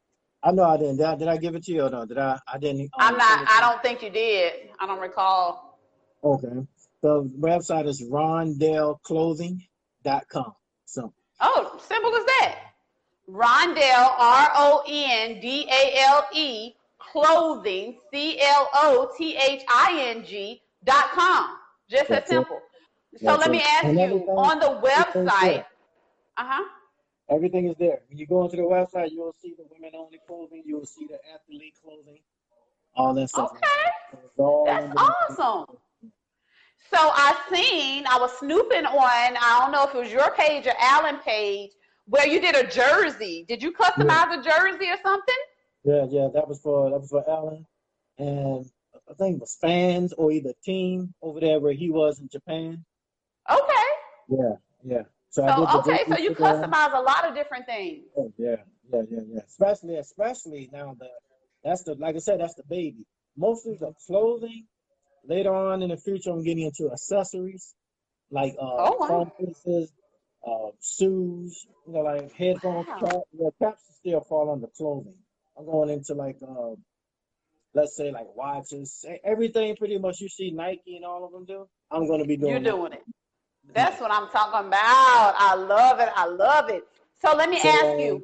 I 0.43 0.51
know 0.51 0.63
I 0.63 0.77
didn't. 0.77 0.97
Did 0.97 1.05
I, 1.05 1.15
did 1.15 1.27
I 1.27 1.37
give 1.37 1.55
it 1.55 1.63
to 1.65 1.71
you 1.73 1.83
or 1.85 1.89
no? 1.89 2.05
Did 2.05 2.17
I 2.17 2.39
I 2.51 2.57
didn't 2.57 2.81
um, 2.81 2.89
I'm 2.99 3.17
not. 3.17 3.41
it 3.41 3.47
I 3.49 3.59
don't 3.61 3.81
think 3.81 4.01
you 4.03 4.09
did. 4.09 4.69
I 4.79 4.85
don't 4.85 4.99
recall. 4.99 5.79
Okay. 6.23 6.65
The 7.01 7.23
website 7.39 7.87
is 7.87 8.01
rondaleclothing.com. 8.03 10.53
So 10.85 11.13
Oh, 11.39 11.79
simple 11.87 12.15
as 12.15 12.25
that. 12.25 12.59
Rondale, 13.29 14.13
R 14.17 14.51
O 14.55 14.83
N 14.87 15.39
D 15.41 15.67
A 15.69 15.99
L 16.07 16.25
E, 16.33 16.73
clothing, 16.97 17.99
C 18.11 18.39
L 18.39 18.69
O 18.73 19.11
T 19.17 19.35
H 19.35 19.63
I 19.69 19.99
N 20.15 20.25
G 20.25 20.61
dot 20.83 21.11
com. 21.11 21.57
Just 21.89 22.03
as 22.03 22.09
That's 22.09 22.31
it. 22.31 22.35
simple. 22.35 22.59
So 23.19 23.25
That's 23.25 23.39
let 23.39 23.51
me 23.51 23.61
ask 23.61 23.85
you 23.85 24.25
on 24.29 24.59
the 24.59 24.79
website. 24.87 25.65
Uh 26.37 26.43
huh. 26.45 26.63
Everything 27.29 27.67
is 27.67 27.75
there. 27.77 27.99
When 28.07 28.17
you 28.17 28.25
go 28.25 28.45
into 28.45 28.55
the 28.55 28.63
website, 28.63 29.11
you 29.11 29.19
will 29.19 29.35
see 29.41 29.53
the 29.57 29.65
women 29.69 29.91
only 29.97 30.19
clothing, 30.25 30.63
you 30.65 30.77
will 30.77 30.85
see 30.85 31.07
the 31.07 31.19
athlete 31.33 31.73
clothing, 31.83 32.19
all 32.95 33.13
that 33.15 33.29
stuff. 33.29 33.51
Okay. 33.51 34.65
That's 34.65 34.93
awesome. 34.95 35.77
So 36.89 36.97
I 36.97 37.35
seen 37.53 38.05
I 38.07 38.17
was 38.17 38.37
snooping 38.39 38.85
on 38.85 39.37
I 39.37 39.59
don't 39.59 39.73
know 39.73 39.83
if 39.83 39.93
it 39.93 39.97
was 39.97 40.11
your 40.11 40.31
page 40.31 40.67
or 40.67 40.73
Allen 40.79 41.17
page 41.17 41.71
where 42.05 42.25
you 42.25 42.39
did 42.39 42.55
a 42.55 42.65
jersey. 42.65 43.43
Did 43.47 43.61
you 43.61 43.73
customize 43.73 44.31
a 44.31 44.41
jersey 44.41 44.89
or 44.89 44.97
something? 45.03 45.35
Yeah, 45.83 46.05
yeah, 46.09 46.29
that 46.33 46.47
was 46.47 46.61
for 46.61 46.89
that 46.89 46.99
was 46.99 47.09
for 47.09 47.29
Alan, 47.29 47.65
and 48.17 48.65
I 49.09 49.13
think 49.15 49.35
it 49.35 49.41
was 49.41 49.57
fans 49.59 50.13
or 50.13 50.31
either 50.31 50.53
team 50.63 51.13
over 51.21 51.41
there 51.41 51.59
where 51.59 51.73
he 51.73 51.89
was 51.89 52.19
in 52.19 52.29
Japan. 52.29 52.85
Okay. 53.49 53.87
Yeah, 54.29 54.55
yeah. 54.83 55.03
So, 55.37 55.43
I 55.43 55.55
So 55.55 55.79
okay, 55.79 56.03
so 56.09 56.17
you 56.17 56.31
customize 56.31 56.93
a 56.93 56.99
lot 57.01 57.27
of 57.29 57.35
different 57.35 57.67
things. 57.67 58.05
Oh, 58.17 58.33
yeah, 58.39 58.55
yeah, 58.91 59.01
yeah, 59.11 59.19
yeah. 59.27 59.41
Especially, 59.47 59.97
especially 59.97 60.67
now 60.73 60.95
the 60.99 61.09
that's 61.63 61.83
the 61.83 61.93
like 61.93 62.15
I 62.15 62.19
said, 62.19 62.39
that's 62.39 62.55
the 62.55 62.63
baby. 62.67 63.05
Mostly 63.37 63.77
the 63.79 63.93
clothing. 64.07 64.65
Later 65.25 65.53
on 65.53 65.83
in 65.83 65.89
the 65.89 65.97
future, 65.97 66.31
I'm 66.31 66.43
getting 66.43 66.63
into 66.65 66.91
accessories 66.91 67.75
like 68.31 68.53
uh 68.59 68.65
Oh, 68.79 68.97
wow. 68.99 69.07
phone 69.07 69.31
cases, 69.39 69.91
uh 70.47 70.69
shoes, 70.81 71.67
you 71.85 71.93
know, 71.93 71.99
like 71.99 72.31
headphones, 72.33 72.87
Wow. 72.87 72.99
cap, 72.99 73.21
yeah, 73.33 73.49
caps 73.61 73.83
still 73.99 74.21
fall 74.21 74.51
under 74.51 74.67
clothing. 74.75 75.17
I'm 75.57 75.65
going 75.65 75.89
into 75.91 76.15
like 76.15 76.37
uh 76.41 76.73
let's 77.75 77.95
say 77.95 78.11
like 78.11 78.27
watches, 78.35 79.05
everything 79.23 79.75
pretty 79.75 79.99
much 79.99 80.19
you 80.19 80.29
see 80.29 80.49
Nike 80.49 80.95
and 80.95 81.05
all 81.05 81.23
of 81.25 81.31
them 81.31 81.45
do. 81.45 81.67
I'm 81.91 82.07
gonna 82.07 82.25
be 82.25 82.37
doing 82.37 82.63
You're 82.63 82.63
that. 82.63 82.75
doing 82.75 82.93
it. 82.93 83.03
That's 83.73 83.99
what 84.01 84.11
I'm 84.11 84.29
talking 84.29 84.67
about. 84.67 85.35
I 85.37 85.55
love 85.55 85.99
it. 85.99 86.09
I 86.15 86.25
love 86.25 86.69
it. 86.69 86.83
So 87.21 87.35
let 87.35 87.49
me 87.49 87.59
So, 87.59 87.67
ask 87.69 87.99
you, 87.99 88.23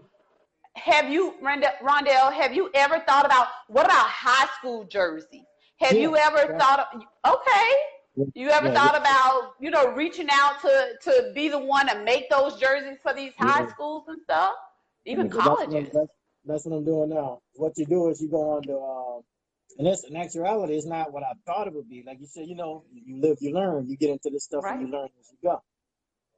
have 0.75 1.09
you, 1.09 1.35
Rondale, 1.43 2.31
have 2.33 2.53
you 2.53 2.69
ever 2.73 2.99
thought 3.01 3.25
about 3.25 3.47
what 3.67 3.85
about 3.85 4.07
high 4.07 4.47
school 4.57 4.83
jerseys? 4.85 5.43
Have 5.79 5.95
you 5.97 6.15
ever 6.15 6.47
yeah. 6.51 6.57
thought 6.57 6.79
of, 6.93 7.33
okay. 7.35 8.27
You 8.35 8.49
ever 8.49 8.67
Yeah, 8.67 8.73
thought 8.73 8.93
yeah. 8.93 8.99
about, 8.99 9.53
you 9.59 9.69
know, 9.71 9.87
reaching 9.93 10.27
out 10.31 10.61
to 10.61 10.93
to 11.01 11.31
be 11.33 11.49
the 11.49 11.59
one 11.59 11.87
to 11.87 11.99
make 12.03 12.29
those 12.29 12.55
jerseys 12.59 12.99
for 13.01 13.13
these 13.13 13.33
high 13.37 13.61
Yeah. 13.61 13.67
schools 13.69 14.03
and 14.07 14.21
stuff? 14.21 14.53
Even 15.05 15.27
Yeah, 15.27 15.33
that's 15.33 15.45
what- 15.47 15.69
colleges. 15.69 15.89
That's, 15.93 16.11
that's 16.45 16.65
what 16.65 16.77
I'm 16.77 16.85
doing 16.85 17.09
now. 17.09 17.41
What 17.55 17.77
you 17.77 17.85
do 17.85 18.09
is 18.09 18.21
you 18.21 18.29
go 18.29 18.51
on 18.51 18.61
to, 18.63 18.77
uh, 18.77 19.21
and 19.77 19.87
this 19.87 20.03
in 20.07 20.15
actuality 20.15 20.75
is 20.75 20.85
not 20.85 21.11
what 21.11 21.23
I 21.23 21.33
thought 21.45 21.67
it 21.67 21.73
would 21.73 21.89
be. 21.89 22.03
Like 22.05 22.19
you 22.19 22.27
said, 22.27 22.47
you 22.47 22.55
know, 22.55 22.83
you 22.93 23.19
live, 23.21 23.37
you 23.41 23.53
learn, 23.53 23.89
you 23.89 23.97
get 23.97 24.09
into 24.11 24.29
this 24.29 24.43
stuff 24.45 24.63
and 24.69 24.79
you 24.79 24.87
learn 24.87 25.09
as 25.19 25.31
you 25.31 25.37
go. 25.43 25.61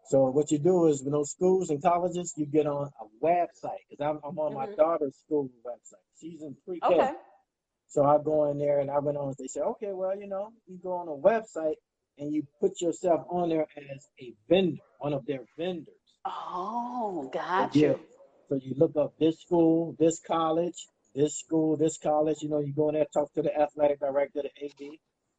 So 0.09 0.29
what 0.29 0.51
you 0.51 0.59
do 0.59 0.87
is 0.87 1.03
with 1.03 1.13
those 1.13 1.31
schools 1.31 1.69
and 1.69 1.81
colleges, 1.81 2.33
you 2.37 2.45
get 2.45 2.67
on 2.67 2.91
a 3.01 3.25
website 3.25 3.81
because 3.89 4.01
I'm, 4.05 4.19
I'm 4.23 4.37
on 4.39 4.53
my 4.53 4.67
Mhm. 4.67 4.75
daughter's 4.77 5.15
school 5.17 5.49
website. 5.65 6.03
She's 6.19 6.41
in 6.43 6.55
pre-K. 6.65 6.85
Okay. 6.87 7.15
So 7.87 8.03
I 8.03 8.17
go 8.23 8.51
in 8.51 8.57
there 8.59 8.79
and 8.79 8.91
I 8.91 8.99
went 8.99 9.17
on. 9.17 9.33
They 9.37 9.47
say, 9.47 9.61
okay, 9.61 9.93
well, 9.93 10.17
you 10.17 10.27
know, 10.27 10.51
you 10.67 10.77
go 10.77 10.93
on 10.93 11.07
a 11.07 11.11
website 11.11 11.75
and 12.17 12.33
you 12.33 12.45
put 12.59 12.81
yourself 12.81 13.25
on 13.29 13.49
there 13.49 13.67
as 13.77 14.07
a 14.21 14.33
vendor, 14.49 14.81
one 14.99 15.13
of 15.13 15.25
their 15.25 15.41
vendors. 15.57 15.95
Oh, 16.25 17.29
got 17.33 17.75
Yeah. 17.75 17.89
you. 17.89 17.99
So 18.49 18.55
you 18.55 18.75
look 18.77 18.95
up 18.95 19.17
this 19.17 19.41
school, 19.41 19.95
this 19.97 20.19
college, 20.19 20.87
this 21.15 21.39
school, 21.39 21.77
this 21.77 21.97
college. 21.97 22.37
You 22.41 22.49
know, 22.49 22.59
you 22.59 22.73
go 22.73 22.89
in 22.89 22.95
there, 22.95 23.05
talk 23.13 23.33
to 23.35 23.43
the 23.43 23.55
athletic 23.57 23.99
director, 24.01 24.43
the 24.43 24.65
AD. 24.65 24.91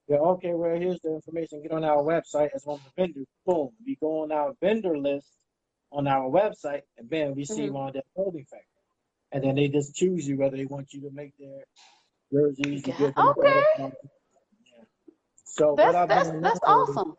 Yeah, 0.08 0.18
okay, 0.18 0.54
well, 0.54 0.76
here's 0.78 1.00
the 1.02 1.14
information. 1.14 1.62
Get 1.62 1.72
on 1.72 1.84
our 1.84 2.02
website 2.02 2.50
as 2.54 2.64
one 2.64 2.78
of 2.78 2.84
the 2.84 2.90
vendors. 3.02 3.26
Boom. 3.46 3.70
We 3.86 3.96
go 4.00 4.22
on 4.24 4.32
our 4.32 4.54
vendor 4.60 4.98
list 4.98 5.28
on 5.92 6.08
our 6.08 6.28
website, 6.30 6.82
and 6.98 7.10
then 7.10 7.34
we 7.34 7.44
see 7.44 7.68
Mhm. 7.68 7.72
Rondale 7.72 8.02
Clothing 8.14 8.44
Factory. 8.46 8.66
and 9.32 9.44
then 9.44 9.56
they 9.56 9.68
just 9.68 9.94
choose 9.94 10.26
you 10.28 10.38
whether 10.38 10.56
they 10.56 10.66
want 10.66 10.92
you 10.94 11.02
to 11.02 11.10
make 11.10 11.34
their 11.38 11.64
jerseys. 12.32 12.86
Yeah, 12.86 13.12
okay. 13.18 13.66
Yeah. 13.76 13.90
So 15.44 15.74
what 15.74 15.94
That's 15.94 15.96
I've 15.96 16.08
that's 16.08 16.28
done 16.30 16.42
that's 16.42 16.60
awesome. 16.64 17.16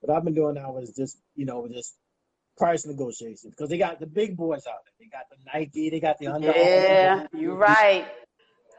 what 0.00 0.16
I've 0.16 0.24
been 0.24 0.34
doing 0.34 0.54
now 0.54 0.78
is 0.78 0.94
just, 0.96 1.18
you 1.36 1.44
know, 1.46 1.68
just 1.68 1.96
price 2.56 2.86
negotiation 2.86 3.50
because 3.50 3.68
they 3.70 3.78
got 3.78 4.00
the 4.00 4.06
big 4.06 4.36
boys 4.36 4.66
out 4.68 4.78
there. 4.84 4.94
They 5.00 5.06
got 5.06 5.24
the 5.30 5.36
Nike, 5.52 5.90
they 5.90 6.00
got 6.00 6.18
the 6.18 6.28
Under 6.28 6.48
Armour. 6.48 6.60
Yeah, 6.64 7.26
you're 7.32 7.56
right. 7.56 8.06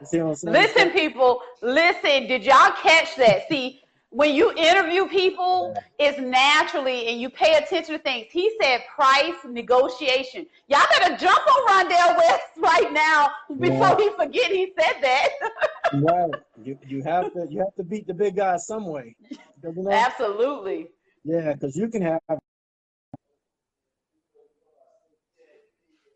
You 0.01 0.07
see 0.07 0.19
what 0.19 0.29
I'm 0.29 0.35
saying? 0.35 0.53
Listen, 0.53 0.89
people, 0.91 1.41
listen. 1.61 2.27
Did 2.27 2.43
y'all 2.43 2.71
catch 2.81 3.15
that? 3.17 3.47
See, 3.49 3.81
when 4.09 4.35
you 4.35 4.53
interview 4.53 5.07
people, 5.07 5.75
it's 5.97 6.19
naturally 6.19 7.07
and 7.07 7.19
you 7.19 7.29
pay 7.29 7.55
attention 7.55 7.97
to 7.97 8.03
things. 8.03 8.27
He 8.31 8.55
said 8.61 8.81
price 8.93 9.33
negotiation. 9.43 10.45
Y'all 10.67 10.85
better 10.91 11.17
jump 11.17 11.41
on 11.47 11.67
Rondale 11.67 12.17
West 12.17 12.43
right 12.57 12.93
now 12.93 13.31
before 13.59 13.87
Yeah. 13.87 13.97
he 13.97 14.09
forget 14.11 14.51
he 14.51 14.73
said 14.79 15.01
that. 15.01 15.29
right. 15.93 16.31
You 16.63 16.77
you 16.85 17.01
have 17.03 17.33
to 17.33 17.47
you 17.49 17.59
have 17.59 17.73
to 17.75 17.83
beat 17.83 18.05
the 18.05 18.13
big 18.13 18.35
guys 18.35 18.67
some 18.67 18.85
way. 18.85 19.15
You 19.31 19.73
know? 19.77 19.91
Absolutely. 19.91 20.89
Yeah, 21.23 21.53
because 21.53 21.75
you 21.75 21.87
can 21.87 22.01
have 22.01 22.19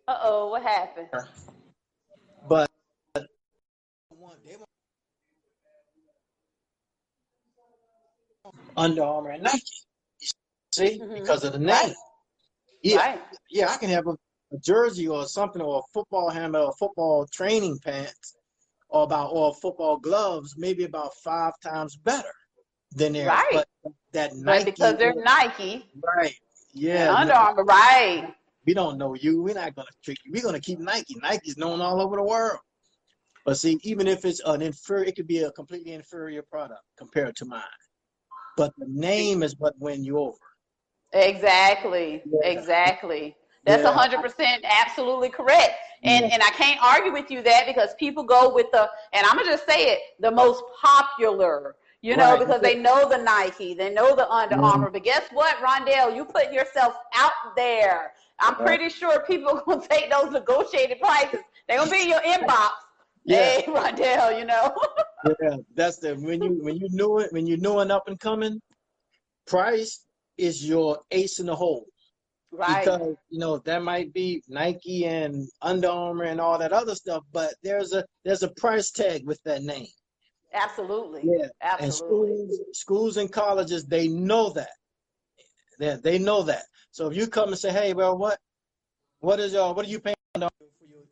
Uh 0.08 0.18
oh, 0.22 0.48
what 0.50 0.64
happened? 0.64 1.08
but 2.48 2.70
Under 8.78 9.04
Armour 9.04 9.32
and 9.32 9.44
Nike. 9.44 9.64
See, 10.72 11.00
Mhm. 11.00 11.16
because 11.16 11.44
of 11.44 11.54
the 11.54 11.60
name. 11.60 11.70
Right. 11.70 11.96
Yeah, 12.84 12.98
Right. 12.98 13.22
yeah, 13.50 13.72
I 13.74 13.78
can 13.78 13.90
have 13.90 14.06
a, 14.08 14.12
a 14.54 14.58
jersey 14.60 15.08
or 15.08 15.26
something 15.26 15.62
or 15.62 15.80
a 15.80 15.84
football 15.94 16.30
helmet 16.30 16.62
or 16.62 16.74
football 16.80 17.26
training 17.34 17.80
pants 17.80 18.36
or 18.90 19.04
about 19.04 19.32
or 19.34 19.54
football 19.56 19.98
gloves, 19.98 20.56
maybe 20.58 20.84
about 20.84 21.14
five 21.24 21.54
times 21.62 21.96
better 21.98 22.32
than 22.92 23.14
theirs. 23.14 23.28
Right. 23.28 23.66
But 23.84 23.94
that 24.14 24.30
But 24.32 24.46
Nike, 24.46 24.66
because 24.66 24.98
they're 24.98 25.16
Nike 25.16 25.86
right? 26.16 26.36
Yeah, 26.74 27.14
Under 27.16 27.34
Armour, 27.34 27.64
right? 27.64 28.34
We 28.68 28.74
don't 28.74 28.98
know 28.98 29.14
you. 29.16 29.42
We're 29.42 29.56
not 29.56 29.74
gonna 29.76 29.88
trick 30.04 30.18
you. 30.26 30.32
We're 30.34 30.44
gonna 30.44 30.60
keep 30.60 30.80
Nike. 30.80 31.16
Nike's 31.24 31.58
known 31.58 31.80
all 31.80 32.02
over 32.02 32.18
the 32.18 32.24
world. 32.24 32.60
But 33.46 33.58
see, 33.58 33.80
even 33.84 34.08
if 34.08 34.26
it's 34.26 34.42
an 34.46 34.62
inferior, 34.62 35.06
it 35.06 35.16
could 35.16 35.26
be 35.26 35.40
a 35.44 35.52
completely 35.52 35.94
inferior 35.94 36.44
product 36.44 36.82
compared 36.98 37.38
to 37.38 37.46
mine. 37.46 37.62
But 38.58 38.74
the 38.78 38.88
name 38.90 39.42
is 39.42 39.56
what 39.58 39.74
win 39.80 40.04
you 40.04 40.20
over. 40.20 40.36
Exactly. 41.14 42.22
Yeah. 42.26 42.50
Exactly. 42.50 43.38
That's 43.64 43.84
Yeah. 43.84 43.90
a 43.90 43.94
hundred 43.94 44.22
percent 44.22 44.66
absolutely 44.66 45.30
correct. 45.30 45.76
And 46.04 46.26
Yeah. 46.26 46.34
and 46.34 46.44
I 46.44 46.50
can't 46.50 46.84
argue 46.84 47.14
with 47.14 47.32
you 47.32 47.42
that 47.44 47.68
because 47.68 47.96
people 47.96 48.24
go 48.24 48.54
with 48.54 48.70
the 48.72 48.92
and 49.14 49.26
I'm 49.26 49.38
gonna 49.38 49.46
just 49.46 49.66
say 49.66 49.94
it, 49.94 50.02
the 50.20 50.32
most 50.32 50.62
popular, 50.82 51.78
you 52.02 52.18
know, 52.18 52.32
Right. 52.32 52.40
because 52.40 52.60
they 52.62 52.76
know 52.76 53.08
the 53.08 53.18
Nike, 53.18 53.74
they 53.74 53.92
know 53.92 54.14
the 54.14 54.30
Under 54.30 54.58
Mhm. 54.58 54.64
Armour. 54.64 54.90
But 54.90 55.04
guess 55.04 55.24
what, 55.32 55.56
Rondale, 55.58 56.14
you 56.14 56.26
put 56.26 56.52
yourself 56.52 56.98
out 57.14 57.56
there. 57.56 58.14
I'm 58.40 58.56
pretty 58.56 58.90
sure 58.90 59.22
people 59.26 59.62
gonna 59.68 59.88
take 59.88 60.12
those 60.12 60.32
negotiated 60.32 61.00
prices. 61.00 61.40
They're 61.68 61.80
gonna 61.80 61.92
be 61.92 62.04
in 62.04 62.10
your 62.10 62.22
inbox. 62.22 62.70
Yeah. 63.26 63.38
Hey, 63.44 63.64
Rondale, 63.68 64.40
you 64.40 64.46
know. 64.46 64.76
Yeah, 65.42 65.58
that's 65.76 65.98
the 65.98 66.16
when 66.16 66.42
you 66.44 66.60
when 66.64 66.78
you 66.78 66.88
knew 66.92 67.18
it 67.20 67.34
when 67.34 67.48
you 67.48 67.58
knew 67.58 67.80
an 67.80 67.92
up 67.92 68.04
and 68.08 68.20
coming, 68.20 68.62
price 69.48 70.06
is 70.38 70.66
your 70.66 71.00
ace 71.12 71.40
in 71.40 71.48
the 71.48 71.56
hole. 71.56 71.86
right. 72.52 72.86
Because 72.86 73.16
you 73.30 73.40
know 73.40 73.58
that 73.58 73.82
might 73.82 74.14
be 74.14 74.42
Nike 74.48 75.06
and 75.06 75.50
Under 75.62 75.90
Armour 75.90 76.26
and 76.26 76.40
all 76.40 76.58
that 76.60 76.72
other 76.72 76.94
stuff, 76.96 77.24
but 77.34 77.56
there's 77.64 77.94
a 77.94 78.06
there's 78.24 78.44
a 78.44 78.50
price 78.58 78.92
tag 78.92 79.26
with 79.26 79.42
that 79.44 79.64
name. 79.64 79.88
Absolutely. 80.54 81.24
Yeah, 81.26 81.48
Absolutely. 81.62 81.86
and 81.86 81.94
schools 81.94 82.60
schools 82.74 83.18
and 83.18 83.32
colleges 83.32 83.86
they 83.86 84.08
know 84.08 84.52
that. 84.52 84.70
They 85.80 85.98
they 86.02 86.20
know 86.20 86.44
that. 86.44 86.64
So 86.98 87.12
if 87.12 87.16
you 87.16 87.28
come 87.28 87.50
and 87.50 87.60
say, 87.60 87.72
hey, 87.72 87.94
well, 87.94 88.18
what 88.18 88.40
what 89.20 89.40
is 89.40 89.54
uh 89.54 89.72
what 89.72 89.86
are 89.86 89.90
you 89.90 90.00
paying 90.00 90.16
for 90.34 90.40
your 90.40 91.04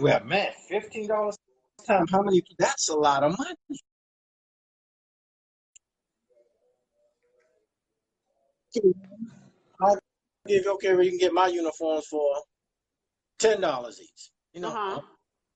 well, 0.00 0.22
man, 0.24 0.52
fifteen 0.68 1.08
dollars 1.08 1.38
time. 1.86 2.06
How 2.12 2.20
many? 2.20 2.42
That's 2.58 2.90
a 2.90 2.94
lot 2.94 3.24
of 3.24 3.38
money. 3.38 3.54
I'll 9.80 9.98
give 10.46 10.64
you 10.66 10.74
okay. 10.74 10.90
you 11.04 11.10
can 11.12 11.18
get 11.18 11.32
my 11.32 11.46
uniforms 11.46 12.06
for 12.06 12.36
ten 13.38 13.62
dollars 13.62 13.98
each. 14.02 14.30
You 14.52 14.60
know, 14.60 14.68
Uh-huh. 14.70 15.00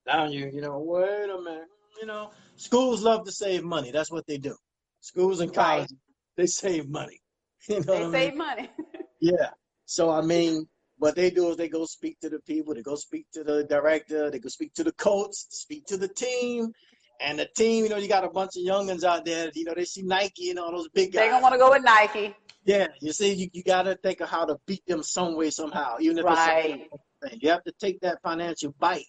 down 0.07 0.33
you. 0.33 0.51
You 0.51 0.63
know, 0.63 0.79
wait 0.79 1.29
a 1.29 1.43
minute. 1.43 1.69
You 2.01 2.07
know, 2.07 2.31
schools 2.57 3.03
love 3.03 3.27
to 3.27 3.33
save 3.33 3.65
money. 3.65 3.91
That's 3.91 4.11
what 4.11 4.27
they 4.27 4.39
do. 4.39 4.57
Schools 5.05 5.41
and 5.41 5.55
Right. 5.55 5.77
colleges 5.87 5.99
they 6.37 6.47
save 6.47 6.89
money. 6.89 7.21
You 7.69 7.81
know 7.85 7.95
They 7.95 7.99
I 7.99 8.03
mean? 8.05 8.13
save 8.13 8.35
money. 8.37 8.71
Yeah. 9.21 9.51
So 9.87 10.11
I 10.11 10.21
mean, 10.23 10.67
what 10.99 11.15
they 11.15 11.31
do 11.31 11.51
is 11.51 11.57
they 11.57 11.69
go 11.69 11.85
speak 11.87 12.19
to 12.21 12.29
the 12.31 12.41
people, 12.41 12.75
they 12.75 12.83
go 12.83 12.95
speak 12.95 13.27
to 13.35 13.45
the 13.45 13.65
director, 13.65 14.31
they 14.31 14.39
go 14.39 14.49
speak 14.49 14.73
to 14.75 14.85
the 14.85 14.93
coach, 14.93 15.35
speak 15.35 15.85
to 15.87 15.97
the 15.99 16.09
team. 16.09 16.73
And 17.21 17.39
the 17.39 17.49
team, 17.57 17.85
you 17.85 17.91
know, 17.91 17.97
you 17.99 18.09
got 18.09 18.25
a 18.25 18.29
bunch 18.31 18.57
of 18.57 18.63
youngins 18.65 19.05
out 19.05 19.25
there, 19.25 19.51
you 19.55 19.65
know, 19.65 19.75
they 19.75 19.85
see 19.85 20.03
Nike 20.03 20.51
and 20.51 20.59
all 20.59 20.73
those 20.73 20.89
big 20.89 21.13
guys. 21.13 21.21
They're 21.23 21.31
gonna 21.31 21.43
want 21.43 21.55
to 21.55 21.59
go 21.59 21.71
with 21.71 21.85
Nike. 21.85 22.35
yeah, 22.65 22.89
you 23.01 23.13
see, 23.13 23.33
you, 23.35 23.49
you 23.53 23.63
gotta 23.63 23.95
think 24.03 24.21
of 24.21 24.29
how 24.29 24.45
to 24.47 24.57
beat 24.67 24.85
them 24.87 25.03
some 25.03 25.37
way, 25.37 25.51
somehow, 25.51 25.97
even 26.01 26.19
if 26.19 26.25
Right. 26.25 26.81
it's 27.21 27.31
thing. 27.31 27.39
You 27.43 27.51
have 27.51 27.65
to 27.65 27.73
take 27.79 28.01
that 28.01 28.21
financial 28.23 28.75
bite 28.79 29.07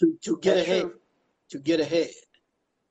to 0.00 0.16
to 0.22 0.38
get 0.38 0.54
That's 0.56 0.68
ahead. 0.68 0.82
true. 0.82 0.94
To 1.50 1.58
get 1.58 1.80
ahead. 1.80 2.10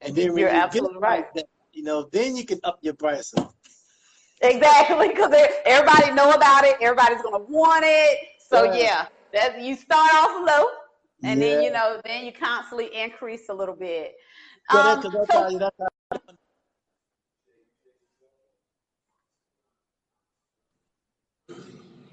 And 0.02 0.16
then 0.16 0.34
when 0.34 0.40
You're 0.42 0.50
you 0.50 0.56
absolutely 0.56 1.00
right. 1.00 1.26
that, 1.36 1.48
you 1.76 1.84
know, 1.84 2.04
then 2.12 2.36
you 2.36 2.46
can 2.46 2.60
up 2.64 2.80
your 2.82 2.94
prices. 2.94 3.40
Exactly, 4.42 5.10
because 5.10 5.34
everybody 5.66 6.12
know 6.12 6.32
about 6.32 6.64
it. 6.64 6.78
Everybody's 6.82 7.22
gonna 7.22 7.44
want 7.44 7.84
it. 7.86 8.18
So 8.40 8.64
Yeah. 8.64 8.74
yeah, 8.76 9.08
that 9.34 9.62
you 9.62 9.76
start 9.76 10.14
off 10.14 10.48
low, 10.48 10.68
and 11.24 11.42
then 11.42 11.62
you 11.62 11.72
know, 11.72 12.02
then 12.06 12.26
you 12.26 12.32
constantly 12.32 12.94
increase 12.96 13.50
a 13.50 13.54
little 13.54 13.76
bit. 13.76 14.16
Um, 14.70 15.02
so 15.02 15.10
that's, 15.10 15.28
that's 15.28 15.32
so- 15.32 15.60
how 15.60 15.72
how 15.80 15.88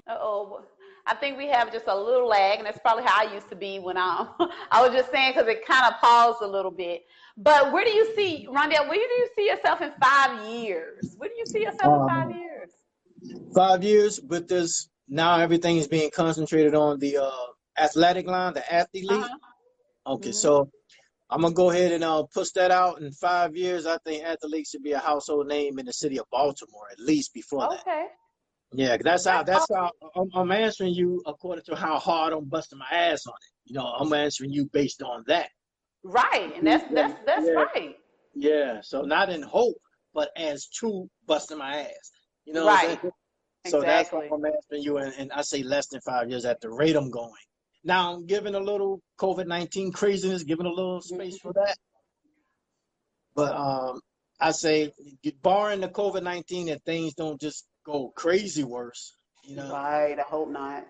Uh-oh. 0.07 0.63
I 1.05 1.15
think 1.15 1.37
we 1.37 1.47
have 1.49 1.71
just 1.71 1.85
a 1.87 1.95
little 1.95 2.27
lag, 2.27 2.59
and 2.59 2.65
that's 2.67 2.79
probably 2.79 3.03
how 3.03 3.27
I 3.27 3.33
used 3.33 3.49
to 3.49 3.55
be 3.55 3.79
when 3.79 3.97
I 3.97 4.27
I 4.71 4.81
was 4.81 4.91
just 4.97 5.11
saying 5.11 5.33
because 5.33 5.47
it 5.49 5.65
kind 5.65 5.85
of 5.93 5.99
paused 5.99 6.41
a 6.41 6.47
little 6.47 6.71
bit. 6.71 7.03
But 7.35 7.71
where 7.73 7.83
do 7.83 7.91
you 7.91 8.07
see, 8.15 8.47
Rondale, 8.49 8.87
where 8.87 8.93
do 8.93 8.99
you 8.99 9.29
see 9.35 9.47
yourself 9.47 9.81
in 9.81 9.91
five 10.01 10.47
years? 10.49 11.13
Where 11.17 11.29
do 11.29 11.35
you 11.35 11.45
see 11.51 11.61
yourself 11.61 11.93
in 11.93 12.07
five 12.07 12.31
Um, 12.31 12.37
years? 12.39 12.69
five 13.55 13.83
years 13.83 14.19
with 14.21 14.47
this 14.47 14.89
now 15.07 15.37
everything 15.39 15.77
is 15.77 15.87
being 15.87 16.09
concentrated 16.11 16.73
on 16.75 16.97
the 16.99 17.17
uh 17.17 17.31
athletic 17.77 18.27
line 18.27 18.53
the 18.53 18.73
athlete 18.73 19.09
Uh-huh. 19.09 19.37
okay 20.07 20.29
Mhm. 20.29 20.33
so 20.33 20.69
i'm 21.29 21.41
gonna 21.41 21.53
go 21.53 21.69
ahead 21.69 21.91
and 21.91 22.03
uh 22.03 22.23
push 22.33 22.49
that 22.51 22.71
out 22.71 22.99
in 23.01 23.11
five 23.13 23.55
years 23.55 23.85
i 23.85 23.97
think 23.99 24.23
athlete 24.23 24.67
should 24.67 24.83
be 24.83 24.91
a 24.93 24.99
household 24.99 25.47
name 25.47 25.77
in 25.79 25.85
the 25.85 25.93
city 25.93 26.17
of 26.19 26.25
baltimore 26.31 26.87
at 26.91 26.99
least 26.99 27.33
before 27.33 27.61
that 27.69 27.79
Okay. 27.81 28.07
Yeah 28.73 28.97
that's 29.03 29.25
how 29.25 29.43
That's 29.43 29.67
that's 29.67 29.79
how 29.79 29.91
I'm, 30.15 30.29
I'm 30.33 30.51
answering 30.51 30.93
you 30.93 31.21
according 31.25 31.63
to 31.65 31.75
how 31.75 31.99
hard 31.99 32.33
i'm 32.33 32.45
busting 32.45 32.79
my 32.79 32.89
ass 32.91 33.25
on 33.27 33.33
it 33.33 33.69
you 33.71 33.75
know 33.75 33.85
i'm 33.85 34.11
answering 34.13 34.51
you 34.51 34.69
based 34.73 35.01
on 35.01 35.23
that 35.27 35.49
Right, 36.03 36.53
and 36.57 36.67
that's 36.67 36.83
that's 36.93 37.13
that's 37.25 37.47
Yeah. 37.47 37.63
right. 37.73 37.95
yeah 38.35 38.81
so 38.81 39.01
not 39.01 39.29
in 39.29 39.41
hope 39.41 39.77
but 40.13 40.29
as 40.35 40.67
to 40.79 41.09
busting 41.27 41.57
my 41.57 41.81
ass 41.81 42.11
you 42.45 42.53
know 42.53 42.65
Right. 42.67 42.99
So 43.67 43.79
that's 43.81 44.11
Exactly. 44.11 44.29
what 44.29 44.45
I'm 44.45 44.53
asking 44.57 44.81
you, 44.83 44.97
and, 44.97 45.13
and 45.17 45.31
I 45.31 45.41
say 45.41 45.63
less 45.63 45.87
than 45.87 46.01
five 46.01 46.29
years 46.29 46.43
at 46.43 46.59
the 46.59 46.69
rate 46.69 46.97
I'm 46.97 47.09
going. 47.09 47.31
Now 47.85 48.13
I'm 48.13 48.25
giving 48.25 48.55
a 48.55 48.59
little 48.59 48.99
COVID 49.19 49.47
nineteen 49.47 49.91
craziness, 49.93 50.43
giving 50.43 50.65
a 50.65 50.69
little 50.69 50.99
space 51.01 51.37
for 51.39 51.53
that. 51.53 51.77
But 53.35 53.55
um, 53.55 54.01
I 54.41 54.51
say, 54.51 54.91
barring 55.41 55.79
the 55.79 55.87
COVID 55.87 56.23
nineteen, 56.23 56.65
that 56.67 56.83
things 56.83 57.13
don't 57.13 57.39
just 57.39 57.65
go 57.85 58.09
crazy 58.15 58.63
worse, 58.63 59.13
you 59.43 59.55
know. 59.55 59.71
Right. 59.71 60.17
I 60.17 60.23
hope 60.23 60.49
not. 60.49 60.87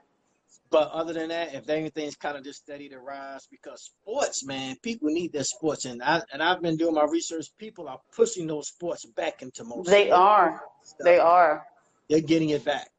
But 0.70 0.90
other 0.92 1.14
than 1.14 1.30
that, 1.30 1.54
if 1.54 1.70
anything's 1.70 2.16
kind 2.16 2.36
of 2.36 2.44
just 2.44 2.64
steady 2.64 2.90
to 2.90 3.00
rise, 3.00 3.48
because 3.52 3.84
sports, 3.84 4.44
man, 4.44 4.76
people 4.82 5.10
need 5.10 5.32
their 5.32 5.44
sports, 5.44 5.86
and 5.86 6.02
I 6.02 6.22
and 6.32 6.42
I've 6.42 6.62
been 6.62 6.78
doing 6.78 6.96
my 6.96 7.04
research. 7.06 7.48
People 7.60 7.88
are 7.88 8.00
pushing 8.16 8.48
those 8.48 8.70
sports 8.70 9.06
back 9.06 9.44
into 9.44 9.64
most. 9.64 9.90
They 9.90 10.10
are. 10.10 10.62
They 11.04 11.20
are. 11.20 11.66
they're 12.10 12.22
getting 12.22 12.50
it 12.50 12.66
back. 12.66 12.90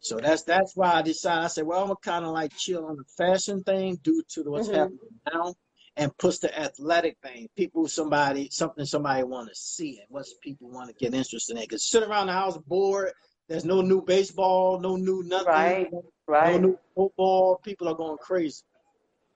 So 0.00 0.18
that's 0.18 0.42
that's 0.42 0.74
why 0.74 0.94
I 0.94 1.02
decided. 1.02 1.44
I 1.44 1.46
said, 1.46 1.64
well, 1.66 1.80
I'm 1.82 1.86
gonna 1.86 1.96
kind 2.02 2.24
of 2.24 2.32
like 2.32 2.52
chill 2.56 2.84
on 2.86 2.96
the 2.96 3.04
fashion 3.16 3.62
thing 3.62 3.96
due 4.02 4.22
to 4.30 4.42
what's 4.50 4.68
Mhm. 4.68 4.74
happening 4.74 4.98
now, 5.32 5.54
and 5.96 6.16
push 6.18 6.38
the 6.38 6.58
athletic 6.58 7.16
thing. 7.22 7.48
People, 7.56 7.86
somebody, 7.86 8.48
something 8.50 8.84
somebody 8.84 9.22
want 9.24 9.48
to 9.48 9.54
see, 9.54 9.98
and 9.98 10.06
what's 10.08 10.34
people 10.42 10.70
want 10.70 10.88
to 10.88 10.94
get 10.94 11.14
interested 11.14 11.56
in. 11.56 11.62
Because 11.62 11.84
sit 11.84 12.02
around 12.02 12.28
the 12.28 12.32
house 12.32 12.56
bored, 12.66 13.12
There's 13.48 13.64
no 13.64 13.82
new 13.82 14.02
baseball, 14.02 14.80
no 14.80 14.96
new 14.96 15.22
nothing, 15.24 15.46
Right, 15.46 15.90
right. 16.26 16.52
no 16.52 16.68
new 16.68 16.78
football. 16.94 17.56
People 17.62 17.88
are 17.88 17.94
going 17.94 18.18
crazy. 18.18 18.62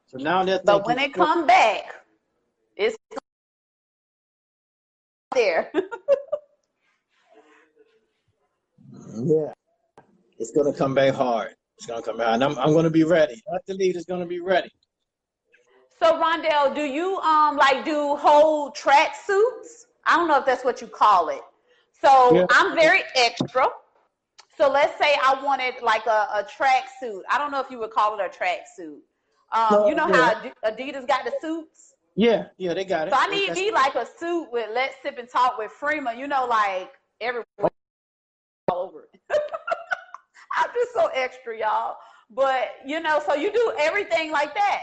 So 0.07 0.19
now 0.19 0.45
they're 0.45 0.61
But 0.65 0.87
when 0.87 0.97
they 0.97 1.09
come 1.09 1.47
back, 1.47 1.85
it's 2.77 2.97
there. 5.35 5.71
yeah, 8.95 9.53
it's 10.39 10.53
gonna 10.53 10.73
come 10.73 10.95
back 10.95 11.13
hard. 11.15 11.55
It's 11.77 11.87
gonna 11.87 12.03
come 12.03 12.19
back, 12.19 12.29
and 12.29 12.43
I'm 12.45 12.59
I'm 12.59 12.73
gonna 12.73 12.91
be 12.91 13.05
ready. 13.05 13.43
Athlete 13.55 13.97
is 13.97 14.07
gonna 14.07 14.27
be 14.27 14.41
ready. 14.41 14.71
So 15.99 16.21
Rondale, 16.21 16.75
do 16.75 16.83
you 16.83 17.17
um 17.19 17.57
like 17.57 17.85
do 17.85 18.17
whole 18.17 18.71
track 18.71 19.15
suits? 19.27 19.87
I 20.05 20.17
don't 20.17 20.29
know 20.29 20.39
if 20.39 20.47
that's 20.47 20.65
what 20.65 20.81
you 20.81 20.87
call 20.87 21.29
it. 21.29 21.41
So 22.01 22.35
Yeah. 22.35 22.47
I'm 22.51 22.75
very 22.75 23.03
extra. 23.15 23.67
So 24.57 24.71
let's 24.71 24.99
say 24.99 25.15
I 25.23 25.41
wanted 25.43 25.75
like 25.83 26.07
a, 26.07 26.29
a 26.35 26.47
track 26.49 26.85
suit. 27.01 27.23
I 27.31 27.39
don't 27.39 27.51
know 27.51 27.61
if 27.61 27.71
you 27.71 27.79
would 27.79 27.91
call 27.91 28.19
it 28.19 28.25
a 28.25 28.29
track 28.29 28.61
suit. 28.75 29.03
Um, 29.53 29.73
No, 29.73 29.89
you 29.89 29.95
know 29.95 30.09
yeah. 30.09 30.35
how 30.35 30.71
Adidas 30.71 31.07
got 31.07 31.25
the 31.25 31.33
suits? 31.41 31.95
Yeah, 32.15 32.47
yeah, 32.57 32.73
they 32.73 32.85
got 32.85 33.09
it. 33.09 33.15
So 33.15 33.19
I 33.21 33.27
need 33.29 33.53
me 33.53 33.71
like 33.71 33.95
a 33.95 34.07
suit 34.07 34.49
with 34.51 34.71
Let's 34.73 34.97
Sip 35.03 35.19
and 35.19 35.29
Talk 35.29 35.59
with 35.59 35.71
Freema, 35.79 36.17
you 36.17 36.27
know, 36.27 36.47
like 36.47 36.93
everywhere 37.21 37.45
all 38.69 38.79
over 38.79 39.09
it. 39.13 39.21
I'm 40.57 40.71
just 40.75 40.95
so 40.95 41.09
extra, 41.15 41.59
y'all. 41.59 41.97
But 42.31 42.71
you 42.87 43.01
know, 43.01 43.23
so 43.27 43.35
you 43.35 43.53
do 43.53 43.73
everything 43.79 44.31
like 44.31 44.55
that. 44.55 44.83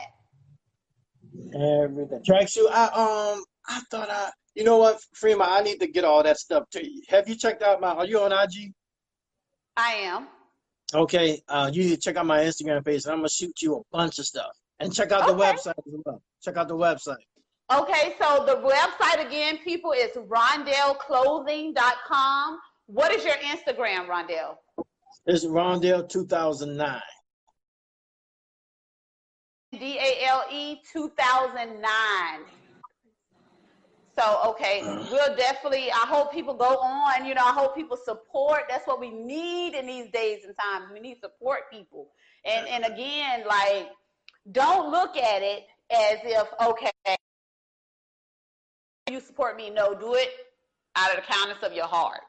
Everything. 1.53 2.21
Tracksuit. 2.27 2.71
I 2.71 2.85
um 2.85 3.43
I 3.67 3.81
thought 3.91 4.09
I 4.09 4.29
you 4.55 4.63
know 4.63 4.77
what, 4.77 4.99
Freema, 5.19 5.47
I 5.47 5.61
need 5.61 5.79
to 5.79 5.87
get 5.87 6.03
all 6.03 6.21
that 6.23 6.37
stuff 6.37 6.69
to 6.71 6.85
you. 6.85 7.01
Have 7.09 7.27
you 7.27 7.35
checked 7.35 7.63
out 7.63 7.81
my 7.81 7.89
are 7.89 8.05
you 8.05 8.19
on 8.19 8.31
IG? 8.31 8.71
I 9.77 9.93
am. 9.93 10.27
Okay, 10.93 11.41
uh 11.47 11.69
you 11.73 11.83
need 11.83 11.91
to 11.91 11.97
check 11.97 12.15
out 12.15 12.25
my 12.25 12.39
Instagram 12.39 12.85
page 12.85 13.03
and 13.05 13.13
I'm 13.13 13.19
gonna 13.19 13.29
shoot 13.29 13.61
you 13.61 13.77
a 13.77 13.81
bunch 13.91 14.19
of 14.19 14.25
stuff. 14.25 14.51
And 14.79 14.93
check 14.93 15.11
out 15.11 15.27
the 15.27 15.33
website 15.33 15.77
as 15.77 16.01
well. 16.05 16.21
Check 16.41 16.57
out 16.57 16.67
the 16.67 16.75
website. 16.75 17.17
Okay, 17.71 18.15
so 18.19 18.43
the 18.45 18.57
website 18.57 19.25
again, 19.25 19.57
people, 19.63 19.93
is 19.93 20.11
rondaleclothing.com. 20.17 22.59
What 22.87 23.13
is 23.13 23.23
your 23.23 23.35
Instagram, 23.35 24.07
Rondale? 24.07 24.57
It's 25.25 25.45
Rondale 25.45 26.09
2009. 26.09 27.01
D 29.83 29.99
A 29.99 30.25
L 30.29 30.45
E 30.49 30.77
2009. 30.93 31.75
So, 34.17 34.39
okay, 34.47 34.79
uh-huh. 34.79 35.07
we'll 35.11 35.35
definitely, 35.35 35.91
I 35.91 36.05
hope 36.07 36.31
people 36.31 36.53
go 36.53 36.77
on. 36.77 37.25
You 37.25 37.33
know, 37.33 37.43
I 37.43 37.51
hope 37.51 37.75
people 37.75 37.97
support. 37.97 38.61
That's 38.69 38.87
what 38.87 39.01
we 39.01 39.09
need 39.09 39.73
in 39.73 39.85
these 39.85 40.09
days 40.11 40.45
and 40.45 40.55
times. 40.57 40.85
We 40.93 41.01
need 41.01 41.17
support 41.19 41.69
people. 41.69 42.11
And, 42.45 42.65
and 42.65 42.85
again, 42.85 43.43
like, 43.45 43.89
don't 44.53 44.89
look 44.89 45.17
at 45.17 45.41
it 45.41 45.65
as 45.91 46.19
if, 46.23 46.47
okay, 46.65 46.91
you 49.11 49.19
support 49.19 49.57
me. 49.57 49.69
No, 49.69 49.93
do 49.93 50.13
it 50.13 50.29
out 50.95 51.09
of 51.09 51.17
the 51.17 51.29
kindness 51.29 51.57
of 51.61 51.73
your 51.73 51.87
heart, 51.87 52.21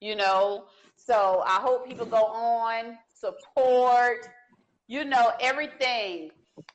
you 0.00 0.16
know? 0.16 0.64
So 0.96 1.42
I 1.44 1.60
hope 1.60 1.86
people 1.86 2.06
go 2.06 2.24
on, 2.24 2.96
support, 3.12 4.28
you 4.86 5.04
know, 5.04 5.32
everything. 5.40 6.30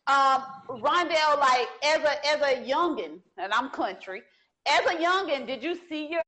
Um, 0.07 0.43
Rondale, 0.69 1.39
like 1.39 1.67
as 1.84 2.00
a 2.03 2.27
as 2.27 2.41
a 2.41 2.63
youngin, 2.69 3.19
and 3.38 3.53
I'm 3.53 3.69
country, 3.69 4.22
as 4.67 4.79
a 4.86 4.96
youngin, 4.96 5.46
did 5.46 5.62
you 5.63 5.77
see 5.88 6.10
your 6.10 6.22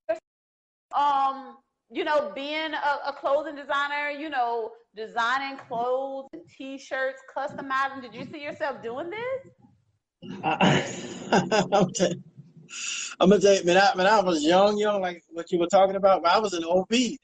um, 0.95 1.57
you 1.91 2.03
know, 2.03 2.31
being 2.35 2.73
a, 2.73 3.09
a 3.09 3.13
clothing 3.13 3.55
designer, 3.55 4.09
you 4.09 4.29
know, 4.29 4.71
designing 4.95 5.57
clothes 5.57 6.27
and 6.33 6.41
t-shirts, 6.57 7.21
customizing? 7.35 8.01
Did 8.01 8.13
you 8.13 8.25
see 8.31 8.43
yourself 8.43 8.81
doing 8.83 9.09
this? 9.09 10.39
I'm, 10.43 11.91
tell- 11.93 12.13
I'm 13.19 13.29
gonna 13.29 13.41
tell 13.41 13.55
you, 13.55 13.63
when 13.63 13.77
I, 13.77 13.91
when 13.95 14.05
I 14.05 14.21
was 14.21 14.43
young, 14.43 14.77
young, 14.77 15.01
like 15.01 15.23
what 15.29 15.51
you 15.51 15.59
were 15.59 15.67
talking 15.67 15.95
about, 15.95 16.21
but 16.23 16.31
I 16.31 16.39
was 16.39 16.53
an 16.53 16.63
OB. 16.63 16.87
Wait 16.91 17.17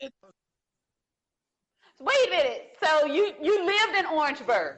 a 2.02 2.30
minute. 2.30 2.78
So 2.84 3.06
you 3.06 3.34
you 3.42 3.66
lived 3.66 3.98
in 3.98 4.06
Orangeburg. 4.08 4.78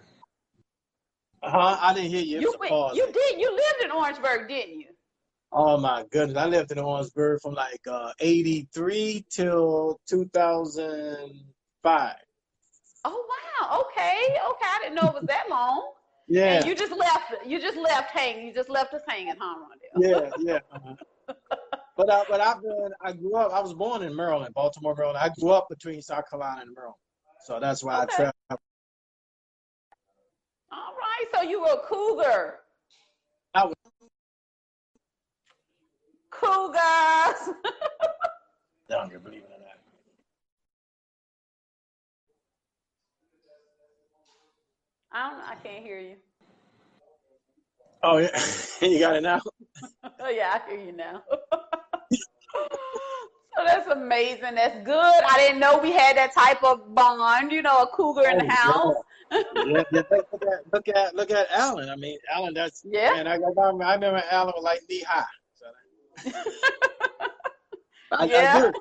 Huh? 1.43 1.78
I 1.80 1.93
didn't 1.93 2.10
hear 2.12 2.21
you. 2.21 2.39
You 2.41 2.56
went- 2.60 2.95
you 2.95 3.06
did 3.12 3.39
you 3.39 3.52
lived 3.52 3.84
in 3.84 3.91
Orangeburg, 3.91 4.47
didn't 4.47 4.80
you? 4.80 4.88
Oh 5.52 5.78
my 5.78 6.04
goodness. 6.12 6.38
I 6.38 6.45
lived 6.45 6.71
in 6.71 6.80
Orangeburg 6.80 7.41
from 7.41 7.54
like 7.54 7.86
uh, 7.88 8.12
83 8.19 9.26
till 9.30 10.00
2005. 10.08 12.15
Oh 13.06 13.26
wow. 13.30 13.82
Okay. 13.82 14.17
Okay. 14.50 14.65
I 14.65 14.80
didn't 14.82 14.95
know 14.95 15.10
it 15.10 15.13
was 15.13 15.26
that 15.28 15.45
long. 15.50 15.91
Yeah. 16.28 16.58
And 16.58 16.65
you 16.65 16.76
just 16.76 16.91
left 16.91 17.34
you 17.45 17.60
just 17.62 17.78
left 17.78 18.12
hanging. 18.12 18.47
You 18.47 18.54
just 18.54 18.69
left 18.69 18.93
us 18.93 19.02
hanging, 19.08 19.36
huh, 19.39 19.56
Rondale? 19.60 20.02
Yeah, 20.02 20.32
yeah. 20.39 20.60
uh-huh. 20.71 20.95
But 21.95 22.12
I, 22.12 22.23
but 22.30 22.41
I've 22.41 22.62
been, 22.62 22.89
I 23.02 23.12
grew 23.13 23.36
up, 23.38 23.52
I 23.52 23.60
was 23.60 23.73
born 23.73 24.04
in 24.04 24.15
Maryland, 24.15 24.54
Baltimore, 24.54 24.93
Maryland. 24.95 25.17
I 25.19 25.30
grew 25.39 25.50
up 25.52 25.67
between 25.67 26.00
South 26.02 26.30
Carolina 26.30 26.62
and 26.62 26.71
Maryland. 26.76 27.00
So 27.45 27.60
that's 27.60 27.84
why 27.84 28.04
Okay. 28.04 28.04
I 28.04 28.08
travel. 28.50 28.62
All 31.38 31.43
right. 31.43 31.45
So 31.45 31.50
you 31.50 31.62
were 31.62 31.67
a 31.67 31.88
cougar. 31.88 32.56
I 33.54 33.65
was- 33.65 33.76
Cougars. 36.32 37.56
younger, 38.89 39.19
believe 39.19 39.41
it 39.43 39.50
or 39.54 39.60
not. 39.60 39.80
I 45.12 45.30
don't 45.30 45.39
I 45.41 45.56
can't 45.63 45.84
hear 45.84 46.00
you. 46.00 46.15
Oh, 48.04 48.17
yeah. 48.17 48.30
you 48.88 49.00
got 49.00 49.15
it 49.15 49.23
now? 49.23 49.41
Oh 50.19 50.30
yeah, 50.30 50.60
I 50.63 50.69
hear 50.69 50.80
you 50.80 50.91
now. 50.91 51.23
so 52.12 53.63
that's 53.65 53.88
amazing. 53.89 54.56
That's 54.56 54.86
good. 54.86 54.95
I 54.95 55.38
didn't 55.38 55.60
know 55.60 55.80
we 55.80 55.91
had 55.91 56.15
that 56.17 56.34
type 56.34 56.63
of 56.63 56.93
bond, 56.93 57.52
you 57.52 57.62
know, 57.63 57.82
a 57.82 57.88
cougar 57.88 58.30
in 58.30 58.38
the 58.38 58.43
Oh, 58.43 58.50
house. 58.50 58.95
Yeah, 59.32 59.84
yeah, 59.92 60.02
look 60.12 60.44
at 60.44 60.74
look 60.74 60.88
at 60.88 61.16
look 61.16 61.32
at 61.32 61.48
Alan. 61.52 61.90
I 61.90 61.96
mean, 61.96 62.18
Alan. 62.34 62.54
That's 62.54 62.82
Yeah. 62.86 63.16
And 63.16 63.28
I, 63.28 63.34
I 63.36 63.94
remember 63.96 64.24
Alan 64.32 64.54
was 64.56 64.63
like 64.63 64.82
knee 64.90 65.04
high. 65.08 65.24
So 65.56 66.32
I, 68.12 68.24
I 68.24 68.28
Yeah. 68.28 68.60
do. 68.62 68.74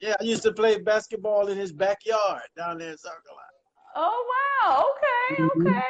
Yeah, 0.00 0.14
I 0.20 0.24
used 0.24 0.42
to 0.44 0.52
play 0.52 0.78
basketball 0.78 1.48
in 1.48 1.58
his 1.58 1.72
backyard 1.72 2.42
down 2.56 2.78
there 2.78 2.90
in 2.92 2.98
South 2.98 3.12
Carolina. 3.24 3.46
Oh 3.96 4.26
wow. 4.62 4.86
Okay. 4.90 5.42
Mhm. 5.42 5.66
Okay. 5.68 5.84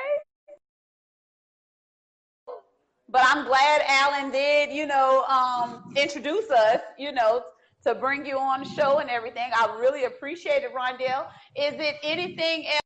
But 3.09 3.23
I'm 3.25 3.45
glad 3.47 3.83
Alan 3.89 4.31
did, 4.31 4.71
you 4.73 4.87
know, 4.87 5.25
um, 5.25 5.83
introduce 5.97 6.49
us, 6.51 6.81
you 6.97 7.11
know, 7.13 7.43
to 7.83 7.95
bring 7.95 8.25
you 8.25 8.39
on 8.39 8.61
the 8.61 8.69
show 8.69 9.01
and 9.01 9.11
everything. 9.11 9.51
I 9.55 9.77
really 9.81 10.05
appreciate 10.05 10.63
it, 10.63 10.73
Rondale. 10.73 11.27
Is 11.57 11.75
it 11.81 11.97
anything 12.05 12.67
else 12.69 12.80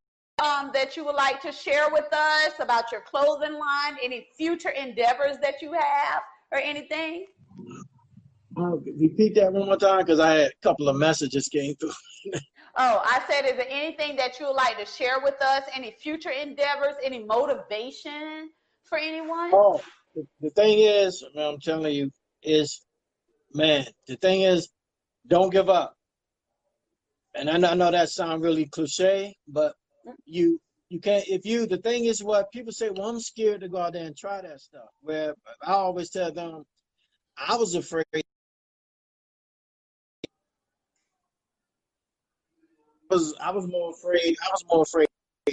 um, 0.45 0.71
that 0.75 0.97
you 0.97 1.05
would 1.05 1.15
like 1.15 1.41
to 1.43 1.53
share 1.53 1.89
with 1.91 2.13
us 2.13 2.53
about 2.61 2.93
your 2.93 3.01
clothing 3.01 3.55
line? 3.55 3.97
Any 4.03 4.29
future 4.37 4.71
endeavors 4.71 5.39
that 5.43 5.63
you 5.63 5.73
have 5.73 6.23
or 6.53 6.59
anything? 6.59 7.27
Oh, 8.57 8.83
repeat 8.99 9.35
that 9.35 9.53
one 9.53 9.67
more 9.67 9.77
time 9.77 10.01
because 10.01 10.21
I 10.21 10.35
had 10.35 10.47
a 10.49 10.63
couple 10.63 10.89
of 10.89 10.97
messages 10.97 11.49
came 11.49 11.75
through. 11.77 11.93
Oh, 12.77 13.03
I 13.05 13.23
said, 13.31 13.45
is 13.45 13.57
there 13.57 13.69
anything 13.71 14.17
that 14.17 14.41
you 14.41 14.47
would 14.47 14.57
like 14.57 14.77
to 14.79 14.85
share 14.85 15.21
with 15.23 15.41
us? 15.41 15.63
Any 15.73 15.93
future 15.93 16.31
endeavors? 16.31 16.95
Any 17.05 17.25
motivation 17.25 18.51
for 18.83 18.99
anyone? 18.99 19.53
Oh, 19.53 19.81
the, 20.17 20.27
the 20.41 20.51
thing 20.51 20.81
is, 20.81 21.23
I'm 21.39 21.61
telling 21.61 21.95
you, 21.95 22.11
is 22.43 22.83
man, 23.53 23.87
the 24.09 24.17
thing 24.17 24.41
is, 24.41 24.71
don't 25.29 25.51
give 25.51 25.69
up. 25.69 25.95
And 27.37 27.49
I 27.49 27.59
know, 27.59 27.69
I 27.69 27.75
know 27.75 27.93
that 27.93 28.09
sounds 28.09 28.43
really 28.43 28.67
cliche, 28.67 29.37
but 29.47 29.77
you 30.25 30.61
you 30.91 31.01
can't 31.01 31.25
if 31.29 31.45
you 31.45 31.67
the 31.67 31.79
thing 31.79 32.05
is 32.05 32.23
what 32.23 32.53
people 32.53 32.73
say, 32.73 32.91
well, 32.91 33.09
I'm 33.09 33.21
scared 33.21 33.61
to 33.63 33.69
go 33.69 33.79
out 33.79 33.95
there 33.95 34.07
and 34.07 34.17
try 34.17 34.41
that 34.41 34.61
stuff. 34.61 34.89
Where 35.03 35.35
I 35.63 35.73
always 35.73 36.11
tell 36.11 36.33
them, 36.33 36.65
I 37.37 37.57
was 37.57 37.75
afraid 37.75 38.05
was 43.11 43.35
I 43.41 43.51
was 43.51 43.67
more 43.67 43.91
afraid 43.91 44.37
I 44.43 44.49
was 44.51 44.65
more 44.71 44.83
afraid 44.83 45.09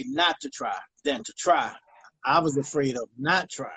not 0.07 0.39
to 0.41 0.49
try 0.49 0.77
than 1.03 1.23
to 1.23 1.33
try. 1.37 1.73
I 2.25 2.39
was 2.39 2.57
afraid 2.57 2.97
of 2.97 3.09
not 3.17 3.49
trying. 3.49 3.71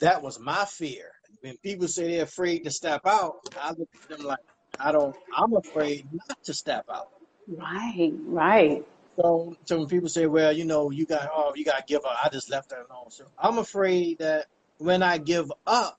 That 0.00 0.22
was 0.22 0.38
my 0.38 0.64
fear. 0.64 1.10
When 1.40 1.56
people 1.58 1.88
say 1.88 2.08
they're 2.08 2.24
afraid 2.24 2.64
to 2.64 2.70
step 2.70 3.02
out, 3.06 3.34
I 3.60 3.70
look 3.70 3.88
at 3.94 4.08
them 4.08 4.26
like 4.26 4.38
I 4.78 4.92
don't 4.92 5.16
I'm 5.36 5.54
afraid 5.54 6.06
not 6.12 6.42
to 6.44 6.54
step 6.54 6.86
out. 6.92 7.10
Right, 7.48 8.12
right. 8.26 8.86
So 9.20 9.54
so 9.66 9.78
when 9.78 9.88
people 9.88 10.08
say, 10.08 10.26
Well, 10.26 10.52
you 10.52 10.64
know, 10.64 10.90
you 10.90 11.06
got 11.06 11.30
oh 11.34 11.52
you 11.56 11.64
gotta 11.64 11.84
give 11.86 12.04
up, 12.04 12.16
I 12.24 12.28
just 12.30 12.50
left 12.50 12.70
that 12.70 12.86
alone. 12.90 13.10
So 13.10 13.26
I'm 13.38 13.58
afraid 13.58 14.18
that 14.18 14.46
when 14.78 15.02
I 15.02 15.18
give 15.18 15.52
up, 15.66 15.98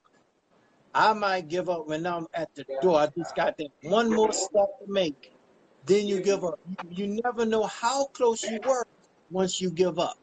I 0.93 1.13
might 1.13 1.47
give 1.47 1.69
up 1.69 1.88
when 1.88 2.06
I'm 2.08 2.28
at 2.34 2.49
the 2.56 2.65
door. 2.82 2.99
I 2.99 3.08
just 3.17 3.36
got 3.36 3.58
that 3.58 3.69
one 3.82 4.10
more 4.12 4.34
step 4.34 4.67
to 4.86 4.86
make 4.88 5.32
then 5.86 6.08
you 6.08 6.21
give 6.21 6.43
up. 6.43 6.60
You, 6.65 6.78
you 7.08 7.21
never 7.23 7.45
know 7.45 7.63
how 7.63 8.08
close 8.08 8.47
you 8.47 8.60
were 8.65 8.86
once 9.30 9.60
you 9.60 9.71
give 9.71 9.99
up. 9.99 10.15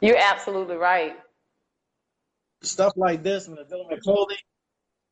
You're 0.00 0.18
absolutely 0.18 0.76
right. 0.76 1.16
Stuff 2.62 2.92
like 2.96 3.22
this, 3.22 3.48
when 3.48 3.58
I'm 3.58 3.68
dealing 3.68 3.88
with 3.90 4.02
clothing, 4.02 4.38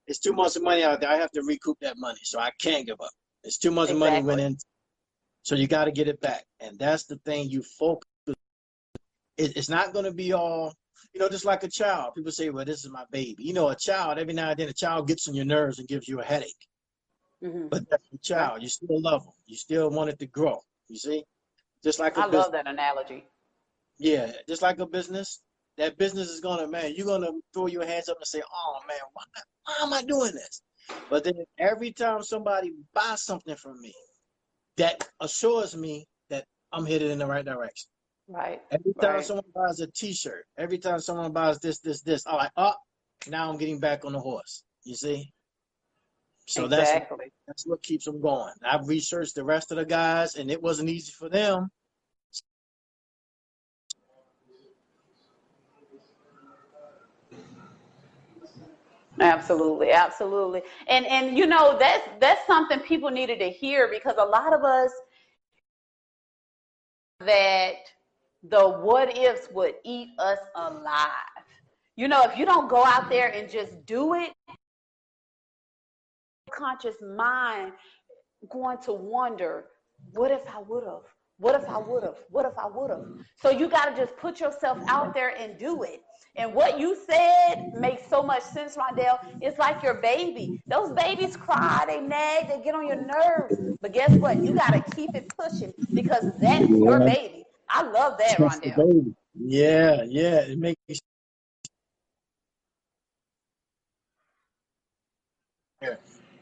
it's 0.07 0.19
too 0.19 0.33
much 0.33 0.59
money 0.61 0.83
out 0.83 1.01
there. 1.01 1.11
I 1.11 1.17
have 1.17 1.31
to 1.33 1.43
recoup 1.43 1.79
that 1.81 1.97
money, 1.99 2.19
so 2.23 2.39
I 2.41 2.51
can't 2.61 2.87
give 2.87 3.01
up. 3.01 3.11
It's 3.45 3.59
too 3.59 3.71
much 3.71 3.91
Exactly. 3.91 4.11
money 4.11 4.23
went 4.23 4.41
in, 4.41 4.57
so 5.43 5.55
you 5.55 5.67
got 5.67 5.85
to 5.85 5.93
get 5.93 6.09
it 6.09 6.21
back, 6.21 6.45
and 6.61 6.79
that's 6.79 7.05
the 7.05 7.17
thing. 7.25 7.51
You 7.51 7.63
focus. 7.63 8.09
It, 9.37 9.57
it's 9.57 9.69
not 9.69 9.93
going 9.93 10.05
to 10.05 10.13
be 10.13 10.33
all, 10.33 10.75
you 11.15 11.21
know, 11.21 11.29
just 11.29 11.45
like 11.45 11.63
a 11.63 11.69
child. 11.69 12.15
People 12.15 12.33
say, 12.33 12.51
"Well, 12.51 12.65
this 12.65 12.85
is 12.85 12.91
my 12.91 13.05
baby." 13.11 13.43
You 13.45 13.55
know, 13.55 13.69
a 13.69 13.77
child. 13.77 14.19
Every 14.19 14.35
now 14.35 14.51
and 14.51 14.59
then, 14.59 14.69
a 14.69 14.73
child 14.73 15.09
gets 15.09 15.29
on 15.29 15.35
your 15.35 15.45
nerves 15.45 15.79
and 15.79 15.89
gives 15.89 16.09
you 16.09 16.21
a 16.21 16.25
headache. 16.25 16.67
hmm 17.43 17.69
But 17.71 17.89
that's 17.91 18.05
a 18.15 18.19
child. 18.19 18.63
You 18.63 18.69
still 18.69 19.01
love 19.01 19.25
them. 19.25 19.33
You 19.47 19.57
still 19.57 19.91
want 19.91 20.11
it 20.11 20.19
to 20.21 20.27
grow. 20.27 20.61
You 20.89 20.97
see, 20.99 21.25
just 21.83 21.99
like 21.99 22.17
a 22.17 22.21
I 22.21 22.27
business. 22.27 22.45
love 22.45 22.53
that 22.53 22.67
analogy. 22.69 23.25
Yeah, 23.99 24.33
just 24.49 24.63
like 24.63 24.79
a 24.79 24.87
business. 24.87 25.41
That 25.79 25.97
business 25.97 26.29
is 26.29 26.41
gonna, 26.41 26.69
man, 26.69 26.93
you're 26.95 27.07
gonna 27.07 27.31
throw 27.55 27.67
your 27.67 27.85
hands 27.87 28.09
up 28.09 28.19
and 28.19 28.27
say, 28.27 28.43
"Oh 28.55 28.81
man, 28.87 28.99
why, 29.15 29.25
why 29.65 29.75
am 29.83 29.93
I 29.93 30.03
doing 30.03 30.33
this?" 30.33 30.63
But 31.09 31.25
then 31.25 31.45
every 31.59 31.93
time 31.93 32.23
somebody 32.23 32.73
buys 32.95 33.23
something 33.23 33.57
from 33.57 33.81
me, 33.81 33.95
that 34.77 35.09
assures 35.21 35.77
me 35.77 36.07
that 36.31 36.47
I'm 36.73 36.87
headed 36.87 37.11
in 37.11 37.19
the 37.19 37.27
right 37.27 37.45
direction. 37.45 37.89
Right. 38.29 38.63
Every 38.71 38.95
time 38.95 39.17
Right. 39.17 39.25
someone 39.25 39.45
buys 39.55 39.81
a 39.81 39.87
T-shirt, 39.89 40.47
every 40.57 40.79
time 40.79 41.01
someone 41.01 41.33
buys 41.33 41.59
this, 41.59 41.81
this, 41.81 42.03
this, 42.03 42.27
I'm 42.27 42.37
like, 42.37 42.53
"Oh, 42.57 42.75
now 43.29 43.51
I'm 43.51 43.59
getting 43.59 43.81
back 43.81 44.05
on 44.05 44.13
the 44.13 44.21
horse." 44.21 44.65
You 44.85 44.95
see? 44.95 45.33
So 46.47 46.67
that's 46.67 46.91
that's 47.47 47.67
what 47.67 47.83
keeps 47.83 48.05
them 48.05 48.21
going. 48.21 48.53
I've 48.63 48.89
researched 48.89 49.35
the 49.35 49.45
rest 49.45 49.71
of 49.71 49.77
the 49.79 49.85
guys, 49.85 50.37
and 50.37 50.51
it 50.51 50.63
wasn't 50.63 50.89
easy 50.89 51.13
for 51.13 51.29
them. 51.29 51.71
Absolutely, 59.21 59.91
absolutely. 59.93 60.63
And 60.89 61.07
and 61.07 61.37
you 61.37 61.47
know 61.47 61.77
that's 61.79 62.09
that's 62.21 62.47
something 62.47 62.81
people 62.81 63.11
needed 63.11 63.39
to 63.41 63.51
hear 63.51 63.89
because 63.89 64.15
a 64.19 64.25
lot 64.25 64.53
of 64.53 64.65
us 64.65 64.91
that 67.21 67.75
the 68.43 68.69
what 68.69 69.17
ifs 69.17 69.49
would 69.53 69.75
eat 69.85 70.11
us 70.19 70.39
alive. 70.57 71.45
You 71.97 72.09
know, 72.09 72.23
if 72.25 72.37
you 72.39 72.47
don't 72.47 72.69
go 72.69 72.85
out 72.85 73.11
there 73.11 73.29
and 73.29 73.51
just 73.51 73.85
do 73.87 74.15
it, 74.15 74.33
conscious 76.51 76.97
mind 77.17 77.73
going 78.51 78.79
to 78.79 78.93
wonder, 78.93 79.67
what 80.13 80.31
if 80.31 80.41
I 80.49 80.61
would 80.61 80.85
have? 80.85 81.03
What 81.39 81.55
if 81.55 81.69
I 81.69 81.79
would 81.79 82.03
have? 82.03 82.17
What 82.31 82.47
if 82.47 82.59
I 82.59 82.67
would 82.67 82.91
have? 82.91 83.05
So 83.41 83.51
you 83.51 83.69
got 83.69 83.87
to 83.87 83.97
just 83.97 84.17
put 84.17 84.41
yourself 84.41 84.79
out 84.89 85.15
there 85.15 85.37
and 85.39 85.59
do 85.59 85.83
it. 85.83 86.01
And 86.37 86.55
what 86.55 86.79
you 86.79 86.97
said 86.97 87.57
makes 87.75 88.07
so 88.09 88.23
much 88.23 88.43
sense, 88.43 88.77
Rondale. 88.77 89.19
It's 89.41 89.59
like 89.59 89.83
your 89.83 89.95
baby. 89.95 90.63
Those 90.67 90.93
babies 90.93 91.37
cry, 91.37 91.85
they 91.87 92.01
nag, 92.01 92.49
they 92.49 92.63
get 92.65 92.75
on 92.75 92.87
your 92.87 92.97
nerves. 92.97 93.61
But 93.83 93.93
guess 93.93 94.17
what? 94.19 94.43
You 94.45 94.55
got 94.55 94.71
to 94.71 94.81
keep 94.95 95.15
it 95.15 95.31
pushing 95.39 95.73
because 95.95 96.25
that's 96.41 96.69
your 96.69 97.01
baby. 97.01 97.45
I 97.69 97.83
love 97.83 98.17
that, 98.19 98.39
That's 98.39 98.61
the 98.61 98.71
Rondale. 98.71 98.77
baby. 98.77 99.15
Yeah, 99.35 100.03
yeah. 100.09 100.41
It 100.41 100.59
makes 100.59 101.01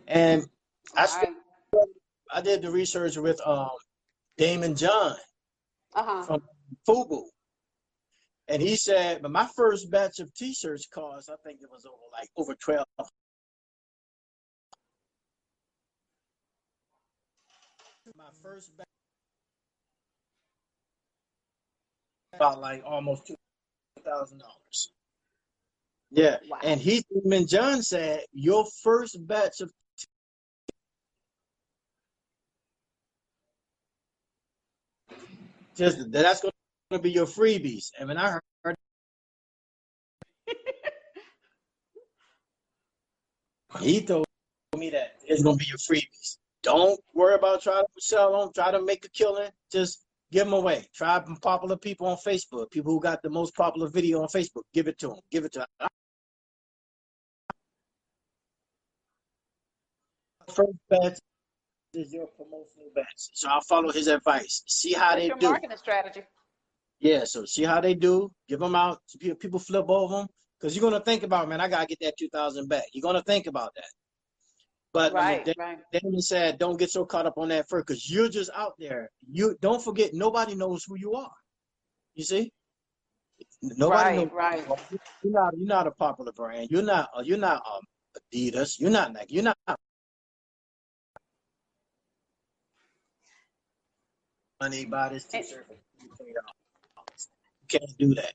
and 0.07 0.47
I 0.97 1.01
All 1.03 1.07
st- 1.07 1.37
right. 1.75 1.87
I 2.33 2.41
did 2.41 2.63
the 2.63 2.71
research 2.71 3.17
with 3.17 3.41
um 3.47 3.71
Daymond 4.39 4.77
John 4.79 5.17
Uh-huh. 5.95 6.23
from 6.25 6.43
Fubu. 6.89 7.25
And 8.51 8.61
he 8.61 8.75
said, 8.75 9.23
but 9.23 9.31
my 9.31 9.49
first 9.55 9.93
batch 9.93 10.19
of 10.19 10.35
t-shirts 10.35 10.89
cost, 10.93 11.31
I 11.31 11.37
think 11.47 11.61
it 11.63 11.71
was 11.71 11.87
over 11.87 11.97
like 12.13 12.29
over 12.37 12.57
twelve. 12.57 12.85
My 18.19 18.25
first 18.43 18.77
batch 18.77 18.87
about 22.35 22.61
like 22.61 22.83
almost 22.85 23.29
two 23.29 23.37
thousand 24.05 24.39
dollars. 24.39 24.91
Yeah. 26.11 26.39
Wow. 26.49 26.59
And 26.65 26.81
he 26.81 27.05
and 27.13 27.49
John 27.49 27.83
said, 27.83 28.25
your 28.33 28.67
first 28.83 29.25
batch 29.29 29.61
of 29.61 29.71
just 35.77 36.11
that's 36.11 36.41
going 36.41 36.51
to 36.99 37.03
be 37.03 37.11
your 37.11 37.27
freebies. 37.27 37.91
And 37.99 38.09
when 38.09 38.19
I 38.19 38.39
heard, 38.65 38.77
he 43.81 44.03
told 44.03 44.27
me 44.77 44.91
that 44.91 45.15
it's 45.25 45.43
going 45.43 45.59
to 45.59 45.65
be 45.65 45.69
your 45.69 45.79
freebies. 45.79 46.37
Don't 46.63 47.01
worry 47.15 47.35
about 47.35 47.63
trying 47.63 47.85
to 47.85 48.03
sell 48.03 48.39
them, 48.39 48.51
try 48.55 48.71
to 48.71 48.83
make 48.83 49.05
a 49.05 49.11
killing. 49.11 49.51
Just 49.73 50.05
give 50.31 50.45
them 50.45 50.53
away. 50.53 50.87
Try 50.95 51.23
popular 51.41 51.77
people 51.77 52.07
on 52.07 52.19
Facebook, 52.19 52.71
people 52.71 52.93
who 52.93 53.01
got 53.01 53.23
the 53.23 53.31
most 53.31 53.55
popular 53.55 53.89
video 53.89 54.23
on 54.23 54.29
Facebook. 54.29 54.63
Give 54.75 54.89
it 54.89 54.99
to 54.99 55.09
them. 55.09 55.19
Give 55.31 55.45
it 55.45 55.53
to 55.53 55.67
them. 55.79 55.89
First 60.49 60.73
batch 60.89 61.19
is 61.95 62.13
your 62.13 62.27
promotional 62.27 62.91
batch. 62.95 63.07
So 63.17 63.49
I'll 63.49 63.61
follow 63.63 63.93
his 63.93 64.09
advice. 64.09 64.63
See 64.67 64.93
how 64.93 65.15
they 65.15 65.29
your 65.29 65.37
do. 65.37 65.49
marketing 65.49 65.77
strategy. 65.77 66.23
Yeah, 67.01 67.25
so 67.25 67.45
see 67.47 67.65
how 67.65 67.81
they 67.81 67.95
do. 67.95 68.31
Give 68.49 68.61
them 68.61 68.75
out. 68.75 68.99
People- 69.19 69.39
People 69.39 69.59
flip 69.59 69.87
over 69.89 70.19
them 70.19 70.27
because 70.59 70.77
you're 70.77 70.83
gonna 70.89 71.03
think 71.03 71.23
about, 71.23 71.49
man, 71.49 71.61
I 71.61 71.69
gotta 71.69 71.87
get 71.87 71.99
that 72.03 72.15
two 72.19 72.29
thousand 72.29 72.69
back. 72.69 72.85
You're 72.93 73.03
gonna 73.03 73.23
think 73.23 73.47
about 73.47 73.75
that. 73.75 73.91
But 74.93 75.13
when 75.15 75.23
Right, 75.23 75.45
Da- 75.45 75.55
right. 75.57 75.79
Daymond 75.95 76.23
said, 76.23 76.59
don't 76.59 76.77
get 76.77 76.91
so 76.91 77.05
caught 77.07 77.25
up 77.27 77.39
on 77.39 77.49
that 77.49 77.69
first 77.69 77.87
because 77.87 78.11
you're 78.11 78.29
just 78.29 78.51
out 78.55 78.75
there. 78.79 79.09
You 79.31 79.57
don't 79.61 79.83
forget, 79.83 80.13
nobody 80.13 80.55
knows 80.55 80.85
who 80.85 80.97
you 80.99 81.15
are. 81.15 81.31
You 82.15 82.25
see, 82.25 82.53
nobody 83.63 84.17
knows. 84.17 84.31
Right, 84.33 84.67
right. 84.69 84.81
You're 85.23 85.33
not. 85.33 85.55
You're 85.57 85.67
not 85.69 85.87
a 85.87 85.93
popular 85.93 86.33
brand. 86.33 86.71
You're 86.71 86.83
not. 86.83 87.09
Uh, 87.17 87.23
you're 87.23 87.39
not 87.39 87.63
um, 87.73 87.81
Adidas. 88.35 88.79
You're 88.81 88.91
not 88.91 89.13
Nike. 89.13 89.35
You're 89.35 89.45
not. 89.45 89.57
Money 94.61 94.85
buy 94.85 95.09
this 95.09 95.25
T-shirt. 95.25 95.67
for 95.67 96.25
$20. 96.25 96.27
You 96.29 96.35
can't 97.71 97.99
do 97.99 98.15
that. 98.15 98.35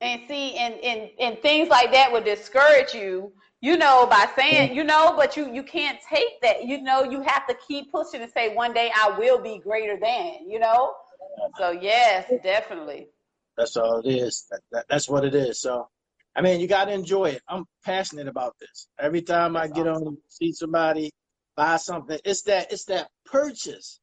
And 0.00 0.22
see, 0.28 0.56
and, 0.56 0.74
and 0.74 1.10
and 1.18 1.38
things 1.38 1.68
like 1.68 1.92
that 1.92 2.12
would 2.12 2.24
discourage 2.24 2.92
you, 2.92 3.32
you 3.60 3.76
know, 3.78 4.06
by 4.06 4.26
saying, 4.36 4.74
you 4.74 4.84
know, 4.84 5.14
but 5.16 5.36
you 5.36 5.50
you 5.52 5.62
can't 5.62 5.98
take 6.12 6.40
that. 6.42 6.66
You 6.66 6.82
know, 6.82 7.04
you 7.04 7.22
have 7.22 7.46
to 7.46 7.56
keep 7.66 7.90
pushing 7.90 8.20
and 8.20 8.30
say, 8.30 8.54
one 8.54 8.74
day 8.74 8.90
I 8.94 9.16
will 9.18 9.40
be 9.40 9.58
greater 9.58 9.98
than, 9.98 10.48
you 10.48 10.58
know. 10.58 10.92
So 11.58 11.70
yes, 11.70 12.30
definitely. 12.42 13.08
That's 13.56 13.76
all 13.76 14.00
it 14.00 14.10
is. 14.10 14.46
That, 14.50 14.60
that, 14.72 14.86
that's 14.90 15.08
what 15.08 15.24
it 15.24 15.34
is. 15.34 15.60
So, 15.60 15.88
I 16.36 16.42
mean, 16.42 16.60
you 16.60 16.66
got 16.66 16.86
to 16.86 16.92
enjoy 16.92 17.26
it. 17.26 17.42
I'm 17.48 17.64
passionate 17.84 18.28
about 18.28 18.56
this. 18.60 18.88
Every 18.98 19.22
time 19.22 19.56
I 19.56 19.68
That's 19.68 19.78
get 19.78 19.86
on, 19.86 20.18
see 20.28 20.52
somebody 20.52 21.12
buy 21.56 21.76
something, 21.76 22.18
it's 22.24 22.42
that 22.42 22.72
it's 22.72 22.84
that 22.86 23.08
purchase. 23.24 24.00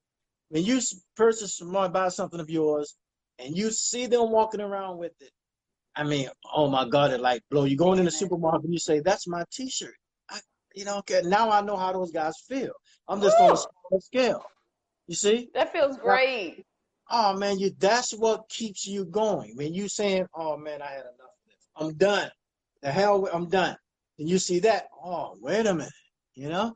When 0.49 0.63
you 0.63 0.79
purchase 1.15 1.57
someone 1.57 1.91
buy 1.91 2.09
something 2.09 2.39
of 2.39 2.49
yours, 2.49 2.95
and 3.41 3.57
you 3.57 3.71
see 3.71 4.05
them 4.05 4.31
walking 4.31 4.61
around 4.61 4.97
with 4.97 5.13
it, 5.21 5.31
I 5.95 6.03
mean, 6.03 6.29
oh 6.53 6.69
my 6.69 6.87
God, 6.87 7.11
it 7.11 7.19
like 7.19 7.43
blow. 7.49 7.65
You 7.65 7.75
going 7.75 7.99
in 7.99 8.05
the 8.05 8.11
supermarket, 8.11 8.65
and 8.65 8.73
you 8.73 8.79
say, 8.79 8.99
"That's 8.99 9.27
my 9.27 9.43
T-shirt." 9.51 9.95
I, 10.29 10.39
you 10.73 10.85
know, 10.85 10.99
okay, 10.99 11.21
now 11.25 11.51
I 11.51 11.61
know 11.61 11.75
how 11.75 11.91
those 11.91 12.11
guys 12.11 12.35
feel. 12.47 12.71
I'm 13.07 13.21
just 13.21 13.37
on 13.39 13.47
a 13.47 13.49
Woo! 13.49 13.57
smaller 13.57 14.01
scale. 14.01 14.43
You 15.07 15.15
see? 15.15 15.49
That 15.53 15.73
feels 15.73 15.97
great. 15.97 16.65
Oh 17.09 17.35
man, 17.35 17.59
you 17.59 17.71
that's 17.77 18.13
what 18.13 18.47
keeps 18.47 18.87
you 18.87 19.03
going. 19.05 19.55
When 19.57 19.73
you 19.73 19.89
saying, 19.89 20.27
Oh 20.33 20.55
man, 20.55 20.81
I 20.81 20.87
had 20.91 21.01
enough 21.01 21.11
of 21.19 21.47
this. 21.47 21.67
I'm 21.75 21.93
done. 21.95 22.31
The 22.81 22.91
hell 22.91 23.27
I'm 23.33 23.49
done. 23.49 23.75
And 24.17 24.29
you 24.29 24.39
see 24.39 24.59
that, 24.61 24.87
oh, 25.03 25.35
wait 25.41 25.65
a 25.65 25.73
minute. 25.73 25.91
You 26.35 26.47
know? 26.47 26.73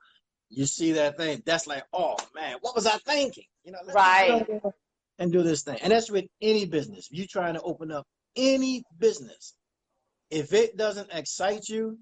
You 0.49 0.65
see 0.65 0.91
that 0.93 1.17
thing, 1.17 1.41
that's 1.45 1.67
like, 1.67 1.84
oh 1.93 2.17
man, 2.36 2.58
what 2.62 2.75
was 2.75 2.86
I 2.86 2.97
thinking? 3.06 3.45
You 3.63 3.71
know, 3.71 3.80
Right. 3.93 4.45
go 4.47 4.60
there 4.62 4.73
and 5.19 5.32
do 5.32 5.43
this 5.43 5.63
thing. 5.63 5.78
And 5.82 5.91
that's 5.91 6.12
with 6.12 6.25
any 6.41 6.65
business. 6.65 7.08
You're 7.12 7.28
trying 7.30 7.54
to 7.56 7.62
open 7.62 7.91
up 7.91 8.06
any 8.36 8.84
business, 8.99 9.56
if 10.30 10.54
it 10.54 10.75
doesn't 10.78 11.10
excite 11.13 11.69
you, 11.69 11.97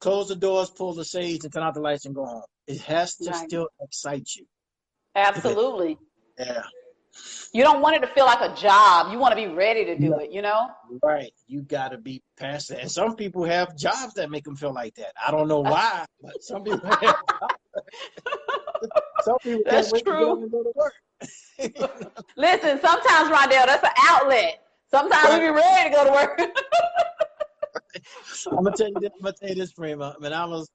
close 0.00 0.28
the 0.28 0.36
doors, 0.36 0.70
pull 0.70 0.92
the 0.94 1.04
shades, 1.04 1.44
and 1.44 1.52
turn 1.54 1.62
out 1.62 1.74
the 1.74 1.80
lights 1.80 2.04
and 2.06 2.14
go 2.14 2.24
home. 2.24 2.42
It 2.66 2.80
has 2.82 3.14
to 3.16 3.30
Right. 3.30 3.46
still 3.48 3.68
excite 3.80 4.28
you. 4.36 4.44
Absolutely. 5.14 5.98
Yeah. 6.38 6.62
You 7.52 7.62
don't 7.62 7.82
want 7.82 7.94
it 7.96 8.00
to 8.00 8.06
feel 8.08 8.24
like 8.24 8.40
a 8.40 8.54
job. 8.56 9.12
You 9.12 9.18
want 9.18 9.32
to 9.32 9.36
be 9.36 9.46
ready 9.54 9.84
to 9.84 9.98
do 9.98 10.18
it, 10.18 10.32
you 10.32 10.40
know? 10.40 10.68
Right. 11.02 11.30
You 11.46 11.60
got 11.62 11.90
to 11.90 11.98
be 11.98 12.22
past 12.38 12.70
that. 12.70 12.80
And 12.80 12.90
some 12.90 13.14
people 13.16 13.44
have 13.44 13.76
jobs 13.76 14.14
that 14.14 14.30
make 14.30 14.44
them 14.44 14.56
feel 14.56 14.72
like 14.72 14.94
that. 14.94 15.12
I 15.24 15.30
don't 15.30 15.46
know 15.46 15.60
why, 15.60 16.06
but 16.22 16.42
some 16.42 16.64
people 16.64 16.80
have. 17.00 17.16
Some 19.24 19.36
people 19.42 19.60
That's 19.66 19.92
can't 19.92 19.92
wait 19.92 20.04
true. 20.06 20.40
to 20.42 20.48
go 20.48 20.62
to 20.62 20.72
work. 20.74 20.94
Listen, 22.36 22.80
sometimes 22.80 23.30
Rondale, 23.30 23.66
that's 23.66 23.84
an 23.84 23.90
outlet. 24.08 24.62
Sometimes 24.90 25.34
we 25.34 25.40
be 25.40 25.48
ready 25.50 25.90
to 25.90 25.96
go 25.96 26.04
to 26.04 26.12
work. 26.12 26.40
I'm 28.50 28.64
gonna 28.64 28.76
tell 28.76 28.88
you 28.88 29.00
this. 29.00 29.10
I'm 29.14 29.22
gonna 29.22 29.34
tell 29.38 29.48
you 29.48 29.54
this, 29.54 29.72
Prima. 29.72 30.16
When 30.18 30.32
I 30.32 30.44
was, 30.44 30.68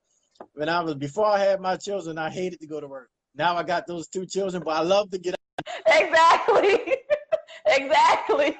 when 0.53 0.69
I 0.69 0.81
was 0.81 0.95
before 0.95 1.27
I 1.27 1.39
had 1.39 1.59
my 1.59 1.75
children, 1.75 2.17
I 2.17 2.29
hated 2.29 2.59
to 2.61 2.67
go 2.67 2.79
to 2.79 2.87
work. 2.87 3.09
Now 3.35 3.55
I 3.55 3.63
got 3.63 3.85
those 3.87 4.07
two 4.07 4.25
children, 4.25 4.63
but 4.65 4.75
I 4.75 4.81
love 4.81 5.11
to 5.11 5.17
get 5.17 5.35
out. 5.35 5.73
exactly. 5.85 6.95
exactly. 7.67 8.57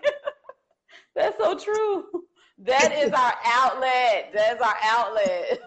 That's 1.16 1.38
so 1.40 1.58
true. 1.58 2.06
That 2.60 2.92
is 2.94 3.12
our 3.12 3.34
outlet. 3.46 4.32
That's 4.34 4.62
our 4.62 4.76
outlet. 4.84 5.60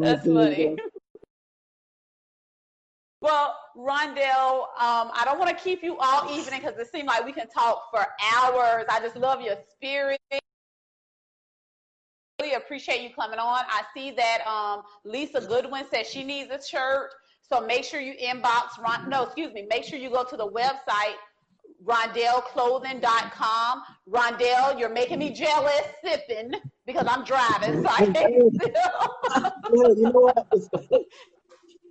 That's 0.00 0.26
funny. 0.26 0.76
Well, 3.26 3.56
Rondale, 3.76 4.68
um, 4.80 5.10
I 5.12 5.22
don't 5.24 5.36
want 5.36 5.50
to 5.50 5.64
keep 5.64 5.82
you 5.82 5.98
all 5.98 6.30
evening 6.30 6.60
because 6.60 6.78
it 6.78 6.86
seems 6.92 7.08
like 7.08 7.24
we 7.24 7.32
can 7.32 7.48
talk 7.48 7.90
for 7.90 8.06
hours. 8.36 8.84
I 8.88 9.00
just 9.00 9.16
love 9.16 9.40
your 9.40 9.56
spirit. 9.68 10.20
Really 12.40 12.54
appreciate 12.54 13.02
you 13.02 13.10
coming 13.12 13.40
on. 13.40 13.64
I 13.68 13.82
see 13.92 14.12
that 14.12 14.46
um, 14.46 14.82
Lisa 15.04 15.40
Goodwin 15.40 15.86
says 15.92 16.06
she 16.06 16.22
needs 16.22 16.52
a 16.52 16.64
shirt. 16.64 17.10
So 17.42 17.66
make 17.66 17.82
sure 17.82 18.00
you 18.00 18.14
inbox 18.14 18.80
Ron. 18.80 19.10
No, 19.10 19.24
excuse 19.24 19.52
me. 19.52 19.66
Make 19.68 19.82
sure 19.82 19.98
you 19.98 20.10
go 20.10 20.22
to 20.22 20.36
the 20.36 20.48
website 20.48 21.16
rondaleclothing.com. 21.84 23.82
Rondale, 24.08 24.78
you're 24.78 24.88
making 24.88 25.18
me 25.18 25.32
jealous 25.32 25.82
sipping 26.02 26.52
because 26.86 27.06
I'm 27.08 27.24
driving, 27.24 27.82
so 27.82 27.88
I 27.90 28.06
can't 28.14 28.34
you 29.96 30.02
know 30.02 30.12
what? 30.12 30.46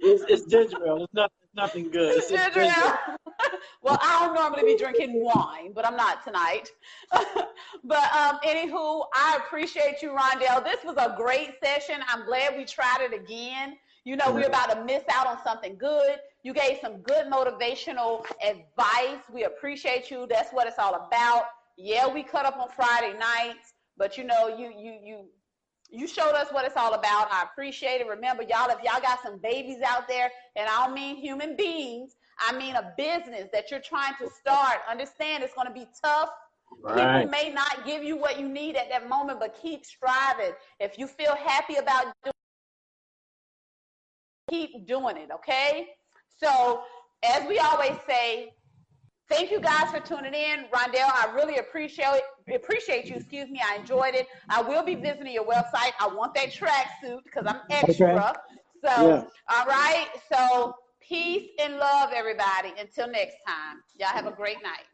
It's, 0.06 0.22
it's, 0.24 0.44
it's 0.44 0.52
ginger 0.52 0.78
ale. 0.86 1.04
It's 1.04 1.13
not 1.13 1.32
it's 1.41 1.56
nothing 1.56 1.89
good. 1.89 2.18
It's 2.18 2.30
Ginger 2.30 2.62
ale. 2.62 2.98
well, 3.82 3.98
I 4.02 4.26
don't 4.26 4.36
normally 4.36 4.63
be 4.63 4.78
drinking 4.78 5.24
wine, 5.24 5.74
but 5.74 5.86
I'm 5.86 5.98
not 5.98 6.24
tonight. 6.24 6.70
but 7.12 8.13
um, 8.15 8.39
anywho, 8.46 9.06
I 9.13 9.39
appreciate 9.44 10.02
you, 10.02 10.10
Rondale. 10.10 10.63
This 10.63 10.84
was 10.86 10.96
a 10.98 11.15
great 11.18 11.56
session. 11.63 11.96
I'm 12.08 12.26
glad 12.26 12.56
we 12.56 12.65
tried 12.65 13.00
it 13.02 13.13
again. 13.13 13.78
You 14.04 14.15
know, 14.15 14.32
we're 14.32 14.46
about 14.46 14.70
to 14.70 14.84
miss 14.84 15.04
out 15.12 15.26
on 15.26 15.44
something 15.44 15.76
good. 15.78 16.18
You 16.44 16.54
gave 16.54 16.78
some 16.80 16.98
good 16.98 17.26
motivational 17.26 18.24
advice. 18.44 19.24
We 19.34 19.46
appreciate 19.46 20.12
you. 20.12 20.28
That's 20.30 20.52
what 20.52 20.68
it's 20.68 20.78
all 20.78 20.94
about. 20.94 21.46
Yeah, 21.78 22.08
we 22.08 22.22
cut 22.22 22.46
up 22.46 22.58
on 22.60 22.70
Friday 22.70 23.18
nights, 23.18 23.74
but 23.98 24.15
you 24.18 24.24
know, 24.24 24.48
you 24.48 24.72
you 24.78 25.00
you 25.04 25.26
you 25.89 26.08
showed 26.08 26.34
us 26.34 26.48
what 26.52 26.65
it's 26.65 26.76
all 26.76 26.93
about. 26.93 27.32
I 27.32 27.43
appreciate 27.43 28.02
it. 28.02 28.08
Remember, 28.08 28.43
y'all, 28.43 28.69
if 28.69 28.84
y'all 28.84 29.02
got 29.02 29.21
some 29.24 29.38
babies 29.38 29.82
out 29.86 30.08
there, 30.08 30.30
and 30.56 30.67
I 30.67 30.86
don't 30.86 30.95
mean 30.95 31.15
human 31.15 31.56
beings, 31.56 32.15
I 32.39 32.58
mean 32.58 32.76
a 32.76 32.93
business 32.98 33.50
that 33.54 33.71
you're 33.71 33.82
trying 33.82 34.13
to 34.19 34.30
start, 34.30 34.80
understand 34.89 35.43
it's 35.43 35.54
going 35.54 35.67
to 35.67 35.74
be 35.74 35.88
tough. 36.04 36.30
Right. 36.82 37.24
People 37.24 37.32
may 37.32 37.54
not 37.54 37.86
give 37.86 38.04
you 38.04 38.17
what 38.17 38.39
you 38.39 38.50
need 38.50 38.76
at 38.76 38.89
that 38.89 39.08
moment, 39.08 39.39
but 39.39 39.56
keep 39.62 39.86
striving. 39.86 40.52
If 40.80 40.98
you 40.98 41.08
feel 41.08 41.36
happy 41.36 41.76
about 41.76 42.13
doing 42.24 42.34
keep 44.50 44.86
doing 44.88 45.17
it, 45.17 45.30
okay? 45.34 45.89
So, 46.28 46.84
as 47.24 47.48
we 47.48 47.58
always 47.60 47.95
say, 48.08 48.54
thank 49.30 49.52
you 49.52 49.60
guys 49.60 49.89
for 49.91 50.00
tuning 50.00 50.34
in. 50.34 50.65
Rondale, 50.74 51.10
I 51.12 51.32
really 51.34 51.58
appreciate 51.58 52.21
appreciate 52.53 53.10
you. 53.10 53.15
Excuse 53.15 53.49
me, 53.49 53.60
I 53.67 53.77
enjoyed 53.77 54.13
it. 54.13 54.27
I 54.49 54.62
will 54.62 54.84
be 54.84 54.93
visiting 54.93 55.34
your 55.34 55.45
website. 55.45 55.93
I 55.99 56.08
want 56.08 56.36
that 56.36 56.49
tracksuit 56.51 57.23
because 57.23 57.45
I'm 57.47 57.62
extra. 57.71 58.36
So, 58.84 59.08
Yeah. 59.08 59.23
all 59.49 59.65
right. 59.65 60.08
So, 60.31 60.75
peace 61.01 61.49
and 61.60 61.77
love, 61.77 62.12
everybody. 62.13 62.73
Until 62.79 63.08
next 63.08 63.38
time. 63.47 63.81
Y'all 63.99 64.10
have 64.10 64.27
a 64.27 64.31
great 64.31 64.62
night. 64.62 64.86